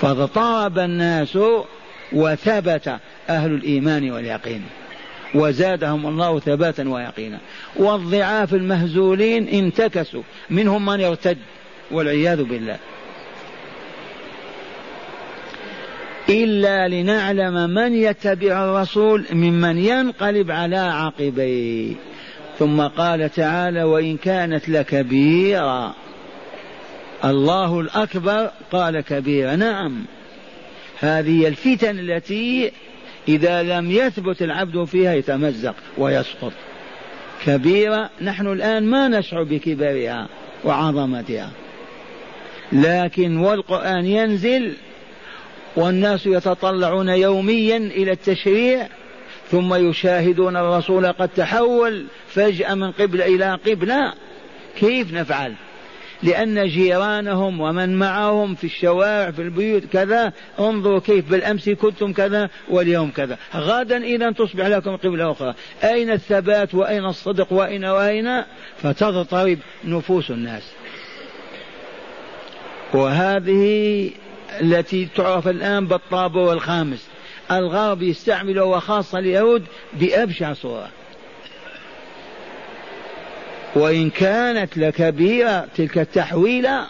فاضطرب 0.00 0.78
الناس 0.78 1.38
وثبت 2.12 2.96
أهل 3.28 3.54
الإيمان 3.54 4.10
واليقين. 4.10 4.62
وزادهم 5.34 6.06
الله 6.06 6.40
ثباتا 6.40 6.88
ويقينا. 6.88 7.38
والضعاف 7.76 8.54
المهزولين 8.54 9.48
انتكسوا 9.48 10.22
منهم 10.50 10.86
من 10.86 11.00
يرتد 11.00 11.38
والعياذ 11.90 12.42
بالله. 12.42 12.76
إلا 16.28 16.88
لنعلم 16.88 17.70
من 17.70 17.94
يتبع 17.94 18.64
الرسول 18.64 19.24
ممن 19.32 19.78
ينقلب 19.78 20.50
على 20.50 20.76
عقبيه. 20.76 21.94
ثم 22.58 22.80
قال 22.80 23.30
تعالى 23.30 23.82
وإن 23.82 24.16
كانت 24.16 24.68
لكبيرة. 24.68 25.94
الله 27.24 27.80
الأكبر 27.80 28.50
قال 28.72 29.00
كبيرة. 29.00 29.54
نعم. 29.54 30.04
هذه 31.00 31.48
الفتن 31.48 31.98
التي 31.98 32.72
إذا 33.28 33.62
لم 33.62 33.90
يثبت 33.90 34.42
العبد 34.42 34.84
فيها 34.84 35.14
يتمزق 35.14 35.74
ويسقط. 35.98 36.52
كبيرة 37.44 38.10
نحن 38.22 38.46
الآن 38.46 38.84
ما 38.84 39.08
نشعر 39.08 39.42
بكبرها 39.42 40.28
وعظمتها. 40.64 41.50
لكن 42.72 43.36
والقرآن 43.36 44.06
ينزل 44.06 44.72
والناس 45.76 46.26
يتطلعون 46.26 47.08
يوميا 47.08 47.76
إلى 47.76 48.12
التشريع 48.12 48.88
ثم 49.50 49.74
يشاهدون 49.74 50.56
الرسول 50.56 51.06
قد 51.12 51.28
تحول 51.28 52.06
فجأة 52.28 52.74
من 52.74 52.92
قبلة 52.92 53.26
إلى 53.26 53.58
قبلة 53.66 54.12
كيف 54.76 55.12
نفعل؟ 55.12 55.54
لأن 56.22 56.68
جيرانهم 56.68 57.60
ومن 57.60 57.98
معهم 57.98 58.54
في 58.54 58.64
الشوارع 58.64 59.30
في 59.30 59.42
البيوت 59.42 59.84
كذا 59.84 60.32
انظروا 60.58 61.00
كيف 61.00 61.30
بالأمس 61.30 61.70
كنتم 61.70 62.12
كذا 62.12 62.50
واليوم 62.68 63.10
كذا. 63.10 63.38
غدا 63.54 64.04
إذا 64.04 64.30
تصبح 64.30 64.66
لكم 64.66 64.96
قبلة 64.96 65.30
أخرى. 65.30 65.54
أين 65.84 66.10
الثبات؟ 66.10 66.74
وأين 66.74 67.04
الصدق؟ 67.04 67.52
وأين 67.52 67.84
وأين؟ 67.84 68.42
فتضطرب 68.82 69.58
نفوس 69.84 70.30
الناس. 70.30 70.62
وهذه 72.94 74.10
التي 74.60 75.08
تعرف 75.16 75.48
الآن 75.48 75.86
بالطابور 75.86 76.52
الخامس 76.52 77.08
الغرب 77.50 78.02
يستعمله 78.02 78.64
وخاصة 78.64 79.18
اليهود 79.18 79.64
بأبشع 79.92 80.52
صورة. 80.52 80.88
وإن 83.76 84.10
كانت 84.10 84.78
لكبيرة 84.78 85.66
تلك 85.76 85.98
التحويلة 85.98 86.86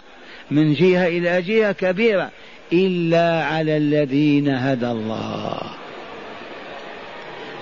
من 0.51 0.73
جهة 0.73 1.07
إلى 1.07 1.41
جهة 1.41 1.71
كبيرة 1.71 2.31
إلا 2.73 3.43
على 3.43 3.77
الذين 3.77 4.49
هدى 4.49 4.91
الله. 4.91 5.61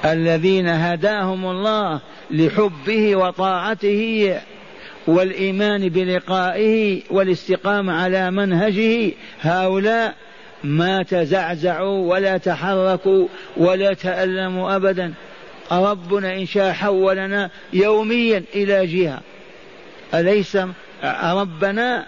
الذين 0.06 0.68
هداهم 0.68 1.46
الله 1.46 2.00
لحبه 2.32 3.16
وطاعته 3.16 4.40
والإيمان 5.08 5.90
بلقائه 5.90 7.02
والاستقامة 7.10 7.94
على 7.94 8.32
منهجه 8.32 9.12
هؤلاء 9.42 10.16
ما 10.64 11.04
تزعزعوا 11.04 12.14
ولا 12.14 12.38
تحركوا 12.38 13.28
ولا 13.58 13.94
تألموا 13.94 14.76
أبدا. 14.76 15.14
ربنا 15.72 16.36
إن 16.36 16.46
شاء 16.46 16.74
حولنا 16.74 17.50
يوميا 17.74 18.44
إلى 18.56 18.86
جهة. 18.88 19.22
أليس 20.14 20.58
ربنا 21.24 22.06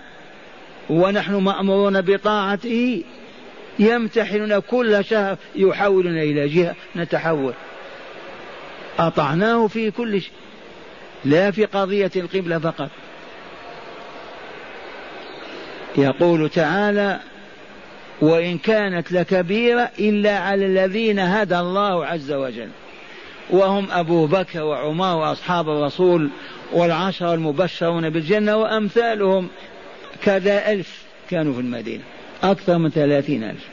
ونحن 0.89 1.35
مأمورون 1.35 2.01
بطاعته؟ 2.01 3.03
يمتحننا 3.79 4.59
كل 4.59 5.05
شهر 5.05 5.37
يحولنا 5.55 6.21
إلى 6.21 6.47
جهة 6.47 6.75
نتحول. 6.95 7.53
أطعناه 8.99 9.67
في 9.67 9.91
كل 9.91 10.21
شيء. 10.21 10.31
لا 11.25 11.51
في 11.51 11.65
قضية 11.65 12.11
القبلة 12.15 12.59
فقط. 12.59 12.89
يقول 15.97 16.49
تعالى 16.49 17.19
وإن 18.21 18.57
كانت 18.57 19.11
لكبيرة 19.11 19.89
إلا 19.99 20.39
على 20.39 20.65
الذين 20.65 21.19
هدى 21.19 21.59
الله 21.59 22.05
عز 22.05 22.31
وجل 22.31 22.69
وهم 23.49 23.87
أبو 23.91 24.27
بكر 24.27 24.63
وعمر 24.63 25.15
وأصحاب 25.15 25.69
الرسول 25.69 26.29
والعشرة 26.73 27.33
المبشرون 27.33 28.09
بالجنة 28.09 28.57
وأمثالهم 28.57 29.47
كذا 30.23 30.71
ألف 30.71 31.03
كانوا 31.29 31.53
في 31.53 31.59
المدينة 31.59 32.03
أكثر 32.43 32.77
من 32.77 32.89
ثلاثين 32.89 33.43
ألف. 33.43 33.67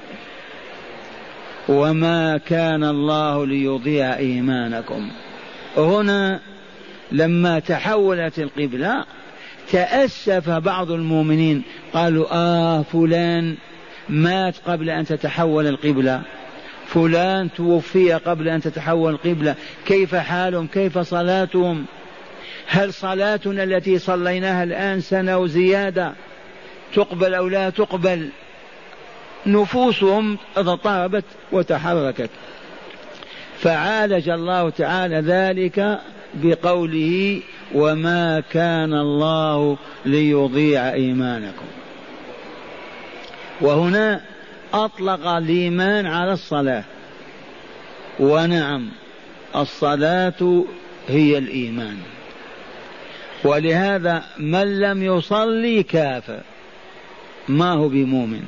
وما 1.68 2.38
كان 2.38 2.84
الله 2.84 3.46
ليضيع 3.46 4.16
إيمانكم. 4.16 5.10
هنا 5.76 6.40
لما 7.12 7.58
تحولت 7.58 8.38
القبلة 8.38 9.04
تأسف 9.72 10.50
بعض 10.50 10.90
المؤمنين. 10.90 11.62
قالوا 11.92 12.26
آه 12.32 12.82
فلان 12.82 13.56
مات 14.08 14.54
قبل 14.66 14.90
أن 14.90 15.06
تتحول 15.06 15.66
القبلة. 15.66 16.22
فلان 16.86 17.48
توفي 17.56 18.12
قبل 18.12 18.48
أن 18.48 18.60
تتحول 18.60 19.12
القبلة. 19.12 19.54
كيف 19.86 20.14
حالهم؟ 20.14 20.66
كيف 20.66 20.98
صلاتهم؟ 20.98 21.84
هل 22.66 22.94
صلاتنا 22.94 23.62
التي 23.62 23.98
صليناها 23.98 24.62
الآن 24.64 25.00
سنة 25.00 25.38
وزيادة؟ 25.38 26.12
تقبل 26.94 27.34
أو 27.34 27.48
لا 27.48 27.70
تقبل؟ 27.70 28.28
نفوسهم 29.46 30.38
اضطربت 30.56 31.24
وتحركت. 31.52 32.30
فعالج 33.58 34.28
الله 34.28 34.70
تعالى 34.70 35.16
ذلك 35.16 36.00
بقوله 36.34 37.40
وما 37.74 38.42
كان 38.50 38.92
الله 38.92 39.76
ليضيع 40.04 40.92
ايمانكم. 40.92 41.66
وهنا 43.60 44.20
أطلق 44.74 45.26
الإيمان 45.26 46.06
على 46.06 46.32
الصلاة. 46.32 46.84
ونعم 48.20 48.88
الصلاة 49.56 50.64
هي 51.08 51.38
الإيمان. 51.38 51.96
ولهذا 53.44 54.24
من 54.38 54.80
لم 54.80 55.02
يصلي 55.02 55.82
كافر 55.82 56.40
ما 57.48 57.72
هو 57.72 57.88
بمؤمن؟ 57.88 58.42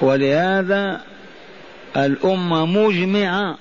ولهذا 0.00 1.00
الأمة 1.96 2.66
مجمعة 2.66 3.58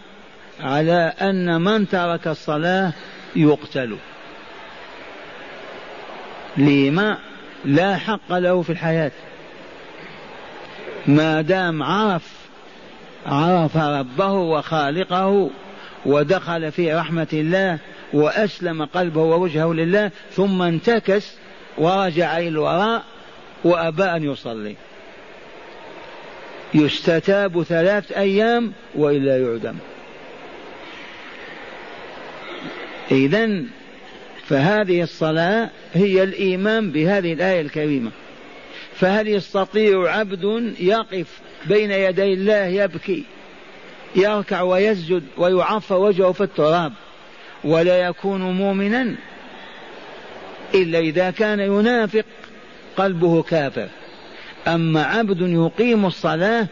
على 0.59 1.13
أن 1.21 1.61
من 1.61 1.89
ترك 1.89 2.27
الصلاة 2.27 2.93
يقتل. 3.35 3.97
لما 6.57 7.17
لا 7.65 7.97
حق 7.97 8.33
له 8.33 8.61
في 8.61 8.69
الحياة. 8.69 9.11
ما 11.07 11.41
دام 11.41 11.83
عرف 11.83 12.31
عرف 13.25 13.77
ربه 13.77 14.31
وخالقه 14.31 15.49
ودخل 16.05 16.71
في 16.71 16.93
رحمة 16.93 17.27
الله 17.33 17.77
وأسلم 18.13 18.85
قلبه 18.85 19.21
ووجهه 19.21 19.73
لله 19.73 20.11
ثم 20.31 20.61
انتكس 20.61 21.35
ورجع 21.77 22.37
إلى 22.37 22.47
الوراء 22.47 23.03
وأبى 23.63 24.03
أن 24.03 24.23
يصلي. 24.23 24.75
يستتاب 26.73 27.63
ثلاث 27.63 28.11
أيام 28.11 28.73
وإلا 28.95 29.37
يعدم. 29.37 29.75
إذا 33.11 33.63
فهذه 34.45 35.01
الصلاة 35.01 35.69
هي 35.93 36.23
الإيمان 36.23 36.91
بهذه 36.91 37.33
الآية 37.33 37.61
الكريمة. 37.61 38.11
فهل 38.95 39.27
يستطيع 39.27 40.11
عبد 40.11 40.73
يقف 40.79 41.39
بين 41.65 41.91
يدي 41.91 42.33
الله 42.33 42.65
يبكي 42.65 43.23
يركع 44.15 44.61
ويسجد 44.61 45.23
ويعفى 45.37 45.93
وجهه 45.93 46.31
في 46.31 46.41
التراب 46.41 46.93
ولا 47.63 47.97
يكون 47.97 48.41
مؤمنا؟ 48.41 49.15
إلا 50.73 50.99
إذا 50.99 51.31
كان 51.31 51.59
ينافق 51.59 52.25
قلبه 52.97 53.43
كافر. 53.43 53.87
أما 54.67 55.03
عبد 55.03 55.41
يقيم 55.41 56.05
الصلاة 56.05 56.67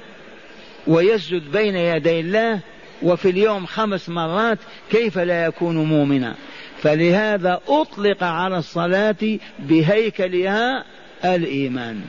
ويسجد 0.88 1.52
بين 1.52 1.76
يدي 1.76 2.20
الله 2.20 2.60
وفي 3.04 3.30
اليوم 3.30 3.66
خمس 3.66 4.10
مرات 4.10 4.58
كيف 4.91 5.18
لا 5.18 5.45
يكون 5.45 5.78
مؤمنا؟ 5.78 6.36
فلهذا 6.82 7.62
أطلق 7.68 8.24
على 8.24 8.58
الصلاة 8.58 9.39
بهيكلها 9.60 10.84
الإيمان 11.26 12.01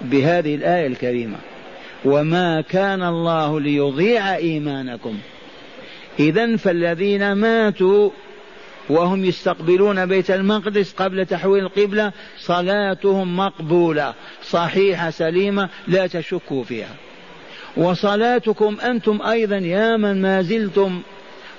بهذه 0.00 0.54
الآية 0.54 0.86
الكريمة. 0.86 1.36
وما 2.04 2.60
كان 2.60 3.02
الله 3.02 3.60
ليضيع 3.60 4.36
إيمانكم. 4.36 5.18
إذا 6.18 6.56
فالذين 6.56 7.32
ماتوا 7.32 8.10
وهم 8.88 9.24
يستقبلون 9.24 10.06
بيت 10.06 10.30
المقدس 10.30 10.92
قبل 10.92 11.26
تحويل 11.26 11.64
القبلة 11.64 12.12
صلاتهم 12.38 13.36
مقبولة 13.36 14.14
صحيحة 14.42 15.10
سليمة 15.10 15.68
لا 15.88 16.06
تشكوا 16.06 16.64
فيها. 16.64 16.94
وصلاتكم 17.76 18.76
أنتم 18.80 19.22
أيضا 19.22 19.56
يا 19.56 19.96
من 19.96 20.22
ما 20.22 20.42
زلتم 20.42 21.02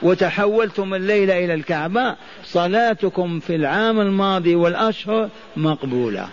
وتحولتم 0.01 0.93
الليلة 0.93 1.45
إلى 1.45 1.53
الكعبة. 1.53 2.15
صلاتكم 2.45 3.39
في 3.39 3.55
العام 3.55 3.99
الماضي 3.99 4.55
والأشهر 4.55 5.29
مقبولة. 5.57 6.27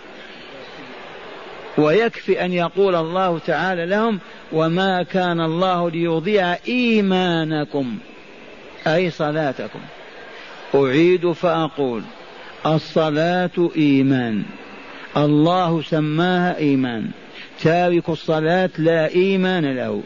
ويكفي 1.77 2.45
أن 2.45 2.53
يقول 2.53 2.95
الله 2.95 3.39
تعالى 3.39 3.85
لهم 3.85 4.19
وما 4.51 5.03
كان 5.03 5.41
الله 5.41 5.89
ليضيع 5.91 6.57
إيمانكم 6.67 7.97
أي 8.87 9.09
صلاتكم. 9.09 9.79
أعيد 10.75 11.31
فأقول 11.31 12.01
الصلاة 12.65 13.69
إيمان. 13.77 14.43
الله 15.17 15.81
سماها 15.81 16.57
إيمان. 16.57 17.11
تارك 17.63 18.09
الصلاة 18.09 18.69
لا 18.77 19.07
إيمان 19.07 19.75
له. 19.75 20.03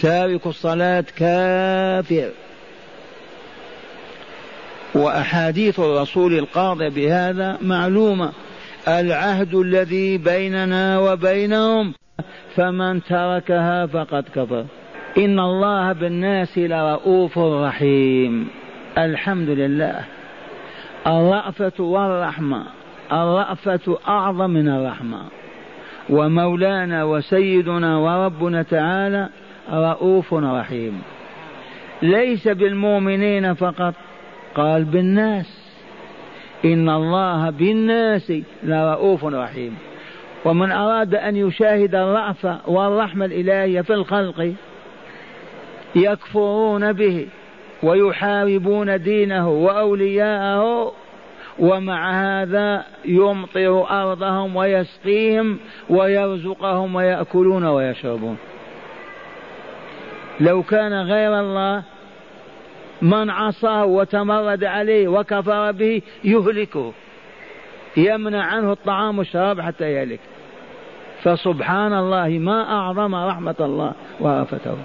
تارك 0.00 0.46
الصلاة 0.46 1.04
كافر. 1.16 2.30
وأحاديث 4.94 5.80
الرسول 5.80 6.38
القاضي 6.38 6.88
بهذا 6.88 7.58
معلومة. 7.62 8.32
العهد 8.88 9.54
الذي 9.54 10.18
بيننا 10.18 10.98
وبينهم 10.98 11.94
فمن 12.56 13.02
تركها 13.02 13.86
فقد 13.86 14.24
كفر. 14.34 14.64
إن 15.18 15.40
الله 15.40 15.92
بالناس 15.92 16.58
لرؤوف 16.58 17.38
رحيم. 17.38 18.48
الحمد 18.98 19.48
لله. 19.48 20.04
الرأفة 21.06 21.84
والرحمة. 21.84 22.66
الرأفة 23.12 23.98
أعظم 24.08 24.50
من 24.50 24.68
الرحمة. 24.68 25.37
ومولانا 26.10 27.04
وسيدنا 27.04 27.98
وربنا 27.98 28.62
تعالى 28.62 29.28
رؤوف 29.72 30.34
رحيم. 30.34 31.02
ليس 32.02 32.48
بالمؤمنين 32.48 33.54
فقط 33.54 33.94
قال 34.54 34.84
بالناس. 34.84 35.74
إن 36.64 36.88
الله 36.88 37.50
بالناس 37.50 38.32
لرؤوف 38.62 39.24
رحيم. 39.24 39.78
ومن 40.44 40.72
أراد 40.72 41.14
أن 41.14 41.36
يشاهد 41.36 41.94
الرأفة 41.94 42.58
والرحمة 42.66 43.24
الإلهية 43.24 43.80
في 43.80 43.94
الخلق 43.94 44.54
يكفرون 45.96 46.92
به 46.92 47.26
ويحاربون 47.82 49.02
دينه 49.02 49.48
وأولياءه 49.48 50.92
ومع 51.58 52.10
هذا 52.10 52.84
يمطر 53.04 53.90
أرضهم 53.90 54.56
ويسقيهم 54.56 55.58
ويرزقهم 55.90 56.94
ويأكلون 56.94 57.64
ويشربون. 57.64 58.36
لو 60.40 60.62
كان 60.62 60.92
غير 61.02 61.40
الله 61.40 61.82
من 63.02 63.30
عصاه 63.30 63.84
وتمرد 63.84 64.64
عليه 64.64 65.08
وكفر 65.08 65.72
به 65.72 66.02
يهلكه. 66.24 66.92
يمنع 67.96 68.44
عنه 68.44 68.72
الطعام 68.72 69.18
والشراب 69.18 69.60
حتى 69.60 69.92
يهلك. 69.92 70.20
فسبحان 71.22 71.92
الله 71.92 72.28
ما 72.28 72.72
أعظم 72.72 73.14
رحمة 73.14 73.54
الله 73.60 73.92
ورافته 74.20 74.76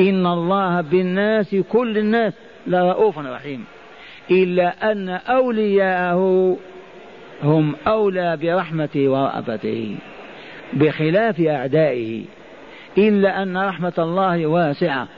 إن 0.00 0.26
الله 0.26 0.80
بالناس 0.80 1.54
كل 1.54 1.98
الناس 1.98 2.32
لرؤوف 2.66 3.18
رحيم. 3.18 3.64
إلا 4.30 4.92
أن 4.92 5.08
أولياءه 5.08 6.56
هم 7.42 7.76
أولى 7.86 8.36
برحمته 8.36 9.08
ورأفته 9.08 9.96
بخلاف 10.72 11.40
أعدائه 11.40 12.24
إلا 12.98 13.42
أن 13.42 13.56
رحمة 13.56 13.92
الله 13.98 14.46
واسعة. 14.46 15.08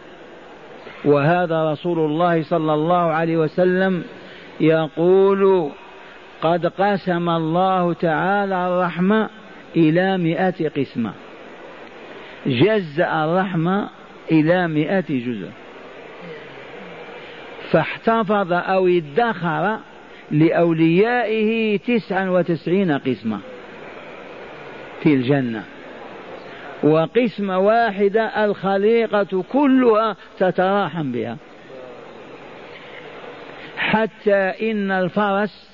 وهذا 1.04 1.72
رسول 1.72 1.98
الله 1.98 2.42
صلى 2.42 2.74
الله 2.74 2.96
عليه 2.96 3.36
وسلم 3.36 4.04
يقول 4.60 5.70
قد 6.42 6.66
قسم 6.66 7.28
الله 7.28 7.92
تعالى 7.92 8.68
الرحمة 8.68 9.28
إلى 9.76 10.18
مئة 10.18 10.68
قسمة 10.68 11.12
جزأ 12.46 13.24
الرحمة 13.24 13.88
إلى 14.32 14.68
مئة 14.68 15.04
جزء. 15.08 15.50
فاحتفظ 17.70 18.52
أو 18.52 18.86
ادخر 18.86 19.78
لأوليائه 20.30 21.78
تسعا 21.78 22.28
وتسعين 22.28 22.92
قسمة 22.92 23.40
في 25.02 25.14
الجنة. 25.14 25.64
وقسمة 26.82 27.58
واحدة 27.58 28.44
الخليقة 28.44 29.44
كلها 29.52 30.16
تتراحم 30.38 31.12
بها. 31.12 31.36
حتى 33.76 34.34
إن 34.70 34.90
الفرس 34.90 35.70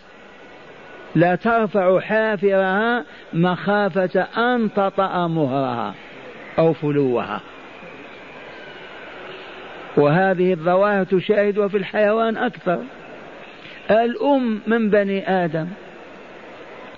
لا 1.15 1.35
ترفع 1.35 2.01
حافرها 2.01 3.05
مخافة 3.33 4.21
أن 4.21 4.73
تطأ 4.73 5.27
مهرها 5.27 5.95
أو 6.59 6.73
فلوها. 6.73 7.41
وهذه 9.97 10.53
الظواهر 10.53 11.05
تشاهدها 11.05 11.69
في 11.69 11.77
الحيوان 11.77 12.37
أكثر. 12.37 12.83
الأم 13.91 14.61
من 14.67 14.91
بني 14.91 15.45
آدم 15.45 15.67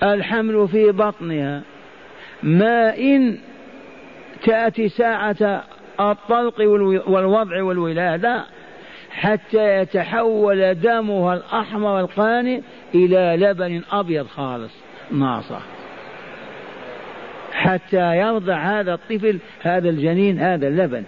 الحمل 0.02 0.68
في 0.68 0.92
بطنها. 0.92 1.62
ما 2.42 2.96
إن 2.98 3.38
تأتي 4.44 4.88
ساعة 4.88 5.64
الطلق 6.00 6.60
والوضع 7.08 7.62
والولادة 7.62 8.44
حتى 9.10 9.78
يتحول 9.78 10.74
دمها 10.74 11.34
الأحمر 11.34 12.00
القاني 12.00 12.62
إلى 12.94 13.36
لبن 13.46 13.82
أبيض 13.92 14.26
خالص 14.26 14.72
ناصع. 15.10 15.60
حتى 17.52 18.16
يرضع 18.16 18.56
هذا 18.56 18.94
الطفل 18.94 19.38
هذا 19.62 19.88
الجنين 19.88 20.38
هذا 20.38 20.68
اللبن. 20.68 21.04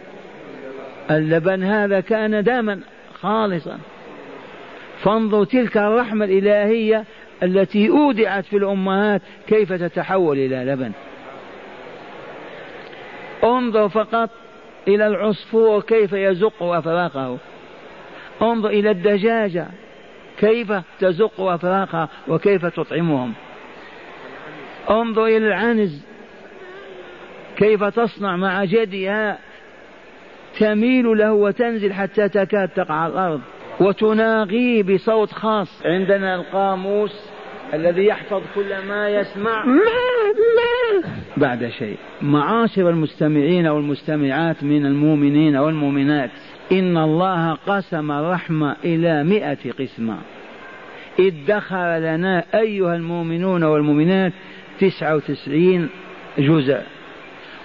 اللبن 1.11 1.63
هذا 1.63 2.01
كان 2.01 2.43
دما 2.45 2.81
خالصا. 3.21 3.79
فانظر 5.03 5.45
تلك 5.45 5.77
الرحمة 5.77 6.25
الإلهية 6.25 7.05
التي 7.43 7.89
أودعت 7.89 8.45
في 8.45 8.57
الأمهات 8.57 9.23
كيف 9.47 9.73
تتحول 9.73 10.39
إلى 10.39 10.73
لبن. 10.73 10.93
انظر 13.45 13.89
فقط 13.89 14.31
إلى 14.89 15.07
العصفور 15.07 15.81
كيف 15.81 16.13
يزق 16.13 16.63
أفراقه. 16.63 17.39
انظر 18.43 18.69
إلى 18.69 18.91
الدجاجة 18.91 19.67
كيف 20.39 20.73
تزق 21.01 21.41
أفراقها 21.41 22.09
وكيف 22.29 22.67
تطعمهم. 22.67 23.35
انظر 24.91 25.27
إلى 25.27 25.37
العنز 25.37 26.03
كيف 27.57 27.85
تصنع 27.85 28.37
مع 28.37 28.65
جدها 28.65 29.39
تميل 30.59 31.19
له 31.19 31.33
وتنزل 31.33 31.93
حتى 31.93 32.29
تكاد 32.29 32.69
تقع 32.69 32.95
على 32.95 33.13
الأرض. 33.13 33.41
وتناغيه 33.81 34.83
بصوت 34.83 35.33
خاص. 35.33 35.83
عندنا 35.85 36.35
القاموس 36.35 37.31
الذي 37.75 38.07
يحفظ 38.07 38.43
كل 38.55 38.87
ما 38.89 39.09
يسمع. 39.09 39.67
ما 39.67 39.83
ما 40.57 41.11
بعد 41.37 41.69
شيء. 41.69 41.97
معاشر 42.23 42.91
المستمعين 42.91 43.67
والمستمعات 43.67 44.65
من 44.65 44.87
المؤمنين 44.87 45.57
والمؤمنات. 45.57 46.31
إن 46.73 46.97
الله 46.97 47.55
قسم 47.55 48.13
الرحمة 48.13 48.77
إلى 48.85 49.25
مئة 49.25 49.73
قسمة. 49.79 50.17
ادخر 51.21 51.99
لنا 51.99 52.45
أيها 52.55 52.97
المؤمنون 52.97 53.63
والمؤمنات 53.63 54.33
تسعة 54.81 55.17
وتسعين 55.17 55.89
جزء. 56.39 56.81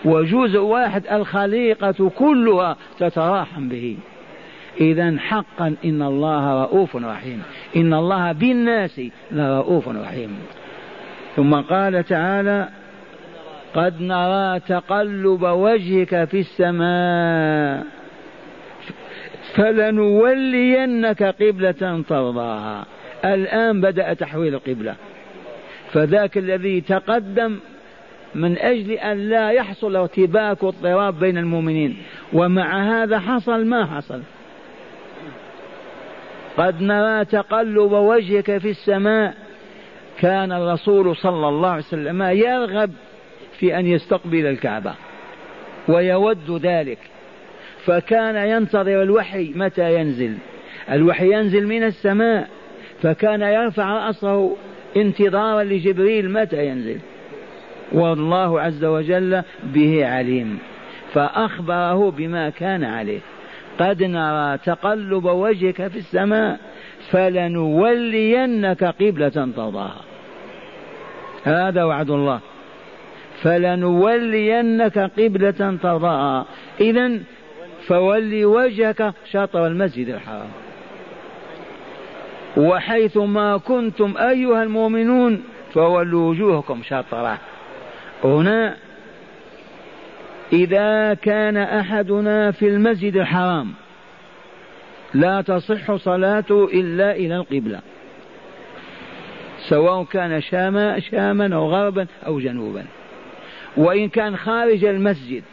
وجزء 0.05 0.59
واحد 0.59 1.07
الخليقة 1.11 2.09
كلها 2.09 2.77
تتراحم 2.99 3.69
به. 3.69 3.97
إذا 4.81 5.17
حقا 5.19 5.75
إن 5.85 6.01
الله 6.01 6.63
رؤوف 6.63 6.95
رحيم. 6.95 7.43
إن 7.75 7.93
الله 7.93 8.31
بالناس 8.31 9.01
لرؤوف 9.31 9.87
رحيم. 9.87 10.37
ثم 11.35 11.55
قال 11.55 12.03
تعالى 12.03 12.69
قد 13.75 14.01
نرى 14.01 14.59
تقلب 14.59 15.41
وجهك 15.43 16.23
في 16.23 16.39
السماء 16.39 17.85
فلنولينك 19.55 21.23
قبلة 21.23 22.03
ترضاها. 22.09 22.85
الآن 23.25 23.81
بدأ 23.81 24.13
تحويل 24.13 24.53
القبلة. 24.53 24.95
فذاك 25.91 26.37
الذي 26.37 26.81
تقدم 26.81 27.59
من 28.35 28.57
أجل 28.57 28.91
أن 28.91 29.29
لا 29.29 29.49
يحصل 29.49 29.95
ارتباك 29.95 30.63
واضطراب 30.63 31.19
بين 31.19 31.37
المؤمنين. 31.37 31.97
ومع 32.33 33.03
هذا 33.03 33.19
حصل 33.19 33.65
ما 33.65 33.85
حصل. 33.85 34.21
قد 36.57 36.81
نرى 36.81 37.25
تقلب 37.25 37.91
وجهك 37.91 38.57
في 38.57 38.69
السماء. 38.69 39.33
كان 40.19 40.51
الرسول 40.51 41.15
صلى 41.15 41.49
الله 41.49 41.69
عليه 41.69 41.83
وسلم 41.83 42.23
يرغب 42.23 42.91
في 43.59 43.79
أن 43.79 43.87
يستقبل 43.87 44.45
الكعبة. 44.45 44.93
ويود 45.87 46.61
ذلك. 46.61 46.99
فكان 47.85 48.49
ينتظر 48.49 49.01
الوحي 49.01 49.51
متى 49.55 49.95
ينزل. 49.95 50.33
الوحي 50.91 51.33
ينزل 51.33 51.67
من 51.67 51.83
السماء. 51.83 52.49
فكان 53.01 53.41
يرفع 53.41 54.07
رأسه 54.07 54.57
انتظارا 54.97 55.63
لجبريل 55.63 56.31
متى 56.31 56.67
ينزل. 56.67 56.99
والله 57.91 58.61
عز 58.61 58.85
وجل 58.85 59.41
به 59.63 60.07
عليم. 60.07 60.59
فأخبره 61.13 62.11
بما 62.11 62.49
كان 62.49 62.83
عليه. 62.83 63.19
قد 63.79 64.03
نرى 64.03 64.57
تقلب 64.57 65.25
وجهك 65.25 65.87
في 65.87 65.97
السماء 65.97 66.59
فلنولينك 67.11 68.83
قبلة 68.83 69.29
ترضاها. 69.29 70.01
هذا 71.43 71.83
وعد 71.83 72.09
الله. 72.09 72.39
فلنولينك 73.41 74.97
قبلة 74.97 75.77
ترضاها. 75.83 76.45
إذا 76.81 77.19
فولي 77.87 78.45
وجهك 78.45 79.13
شطر 79.31 79.67
المسجد 79.67 80.09
الحرام. 80.09 80.49
وحيث 82.57 83.17
ما 83.17 83.57
كنتم 83.57 84.13
أيها 84.17 84.63
المؤمنون 84.63 85.43
فولوا 85.73 86.29
وجوهكم 86.29 86.81
شطره 86.83 87.37
هنا 88.23 88.75
إذا 90.53 91.13
كان 91.13 91.57
أحدنا 91.57 92.51
في 92.51 92.67
المسجد 92.67 93.17
الحرام 93.17 93.73
لا 95.13 95.41
تصح 95.41 95.95
صلاته 95.95 96.65
إلا 96.65 97.15
إلى 97.15 97.35
القبلة 97.35 97.81
سواء 99.69 100.03
كان 100.03 100.41
شاما 100.41 100.99
شاما 100.99 101.55
أو 101.55 101.69
غربا 101.69 102.07
أو 102.25 102.39
جنوبا. 102.39 102.85
وإن 103.77 104.09
كان 104.09 104.37
خارج 104.37 104.85
المسجد 104.85 105.43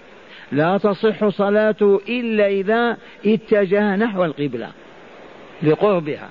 لا 0.52 0.78
تصح 0.78 1.28
صلاته 1.28 2.00
إلا 2.08 2.46
إذا 2.46 2.96
اتجه 3.26 3.96
نحو 3.96 4.24
القبلة 4.24 4.70
لقربها. 5.62 6.28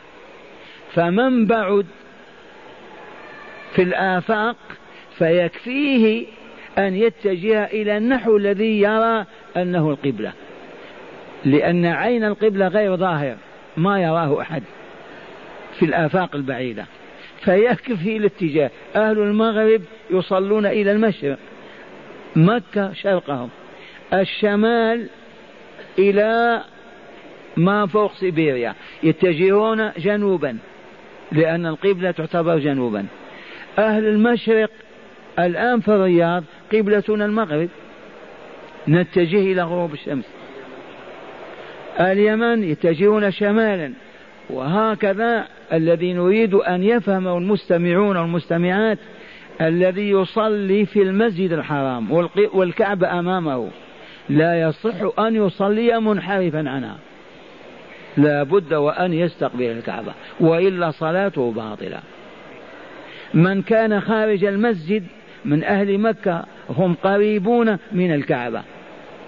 فمن 0.93 1.45
بعد 1.45 1.85
في 3.75 3.81
الآفاق 3.81 4.55
فيكفيه 5.21 6.25
أن 6.77 6.95
يتجه 6.95 7.65
إلى 7.65 7.97
النحو 7.97 8.37
الذي 8.37 8.81
يرى 8.81 9.25
أنه 9.57 9.89
القبلة. 9.89 10.33
لأن 11.45 11.85
عين 11.85 12.23
القبلة 12.23 12.67
غير 12.67 12.95
ظاهر 12.95 13.35
ما 13.77 14.01
يراه 14.01 14.41
أحد 14.41 14.63
في 15.79 15.85
الآفاق 15.85 16.35
البعيدة. 16.35 16.85
فيكفي 17.43 18.17
الاتجاه. 18.17 18.71
أهل 18.95 19.19
المغرب 19.19 19.81
يصلون 20.11 20.65
إلى 20.65 20.91
المشرق. 20.91 21.37
مكة 22.35 22.93
شرقهم. 22.93 23.49
الشمال 24.13 25.07
إلى 25.99 26.63
ما 27.57 27.85
فوق 27.85 28.13
سيبيريا. 28.13 28.75
يتجهون 29.03 29.91
جنوبا 29.97 30.57
لأن 31.31 31.65
القبلة 31.65 32.11
تعتبر 32.11 32.57
جنوبا. 32.57 33.05
أهل 33.79 34.05
المشرق 34.05 34.69
الآن 35.45 35.79
في 35.79 35.87
الرياض 35.87 36.43
قبلتنا 36.73 37.25
المغرب 37.25 37.69
نتجه 38.87 39.39
إلى 39.39 39.61
غروب 39.61 39.93
الشمس. 39.93 40.25
اليمن 41.99 42.63
يتجهون 42.63 43.31
شمالا 43.31 43.93
وهكذا 44.49 45.47
الذي 45.73 46.13
نريد 46.13 46.53
أن 46.53 46.83
يفهمه 46.83 47.37
المستمعون 47.37 48.17
والمستمعات 48.17 48.97
الذي 49.61 50.09
يصلي 50.09 50.85
في 50.85 51.01
المسجد 51.01 51.51
الحرام 51.53 52.11
والكعبة 52.53 53.19
أمامه. 53.19 53.69
لا 54.29 54.61
يصح 54.61 55.19
أن 55.19 55.35
يصلي 55.35 55.99
منحرفا 55.99 56.69
عنها. 56.69 56.97
لا 58.17 58.43
بد 58.43 58.73
وأن 58.73 59.13
يستقبل 59.13 59.63
الكعبة 59.63 60.13
وإلا 60.39 60.91
صلاته 60.91 61.51
باطلة. 61.51 61.99
من 63.33 63.61
كان 63.61 64.01
خارج 64.01 64.45
المسجد 64.45 65.03
من 65.45 65.63
أهل 65.63 65.97
مكة 65.97 66.45
هم 66.69 66.95
قريبون 67.03 67.77
من 67.91 68.13
الكعبة. 68.13 68.61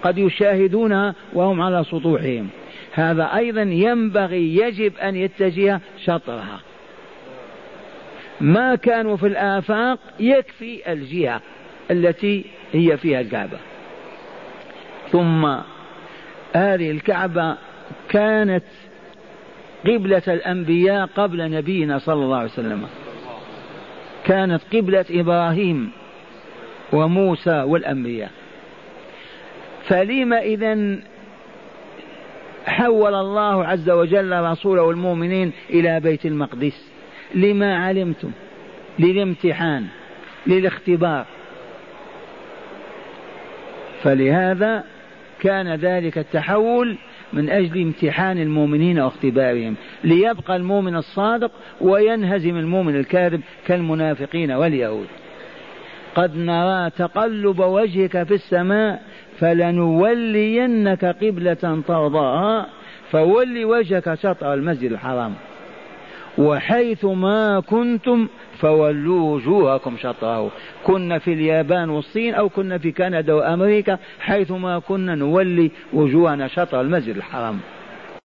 قد 0.02 0.18
يشاهدونها 0.18 1.14
وهم 1.32 1.60
على 1.60 1.84
سطوحهم. 1.84 2.48
هذا 2.92 3.36
أيضا 3.36 3.62
ينبغي 3.62 4.56
يجب 4.56 4.96
أن 4.96 5.16
يتجه 5.16 5.80
شطرها. 6.04 6.60
ما 8.40 8.74
كانوا 8.74 9.16
في 9.16 9.26
الآفاق 9.26 9.98
يكفي 10.20 10.92
الجهة 10.92 11.40
التي 11.90 12.44
هي 12.72 12.96
فيها 12.96 13.20
الكعبة. 13.20 13.58
ثم 15.10 15.44
هذه 16.56 16.90
الكعبة 16.90 17.56
كانت 18.08 18.64
قبلة 19.86 20.22
الأنبياء 20.28 21.06
قبل 21.16 21.50
نبينا 21.50 21.98
صلى 21.98 22.24
الله 22.24 22.36
عليه 22.36 22.50
وسلم. 22.50 22.86
كانت 24.24 24.62
قبلة 24.72 25.04
إبراهيم. 25.10 25.90
وموسى 26.92 27.62
والأنبياء. 27.62 28.30
فلما 29.88 30.42
إذا 30.42 30.98
حول 32.66 33.14
الله 33.14 33.64
عز 33.64 33.90
وجل 33.90 34.40
رسوله 34.40 34.82
والمؤمنين 34.82 35.52
إلى 35.70 36.00
بيت 36.00 36.26
المقدس؟ 36.26 36.90
لما 37.34 37.76
علمتم؟ 37.76 38.30
للامتحان؟ 38.98 39.86
للاختبار؟ 40.46 41.26
فلهذا 44.02 44.84
كان 45.40 45.74
ذلك 45.74 46.18
التحول 46.18 46.96
من 47.32 47.50
أجل 47.50 47.82
امتحان 47.82 48.38
المؤمنين 48.38 48.98
واختبارهم 48.98 49.74
ليبقى 50.04 50.56
المؤمن 50.56 50.96
الصادق 50.96 51.50
وينهزم 51.80 52.56
المؤمن 52.56 52.96
الكاذب 52.96 53.40
كالمنافقين 53.66 54.50
واليهود. 54.52 55.06
قد 56.14 56.36
نرى 56.36 56.90
تقلب 56.90 57.58
وجهك 57.60 58.22
في 58.22 58.34
السماء 58.34 59.02
فلنولينك 59.38 61.04
قبلة 61.04 61.82
ترضاها 61.88 62.66
فول 63.10 63.64
وجهك 63.64 64.14
شطر 64.14 64.54
المسجد 64.54 64.92
الحرام. 64.92 65.34
وحيث 66.38 67.04
ما 67.04 67.60
كنتم 67.60 68.28
فولوا 68.58 69.34
وجوهكم 69.34 69.96
شطره. 69.96 70.50
كنا 70.84 71.18
في 71.18 71.32
اليابان 71.32 71.90
والصين 71.90 72.34
أو 72.34 72.48
كنا 72.48 72.78
في 72.78 72.92
كندا 72.92 73.34
وأمريكا 73.34 73.98
حيث 74.20 74.50
ما 74.50 74.78
كنا 74.78 75.14
نولي 75.14 75.70
وجوهنا 75.92 76.48
شطر 76.48 76.80
المسجد 76.80 77.16
الحرام. 77.16 77.58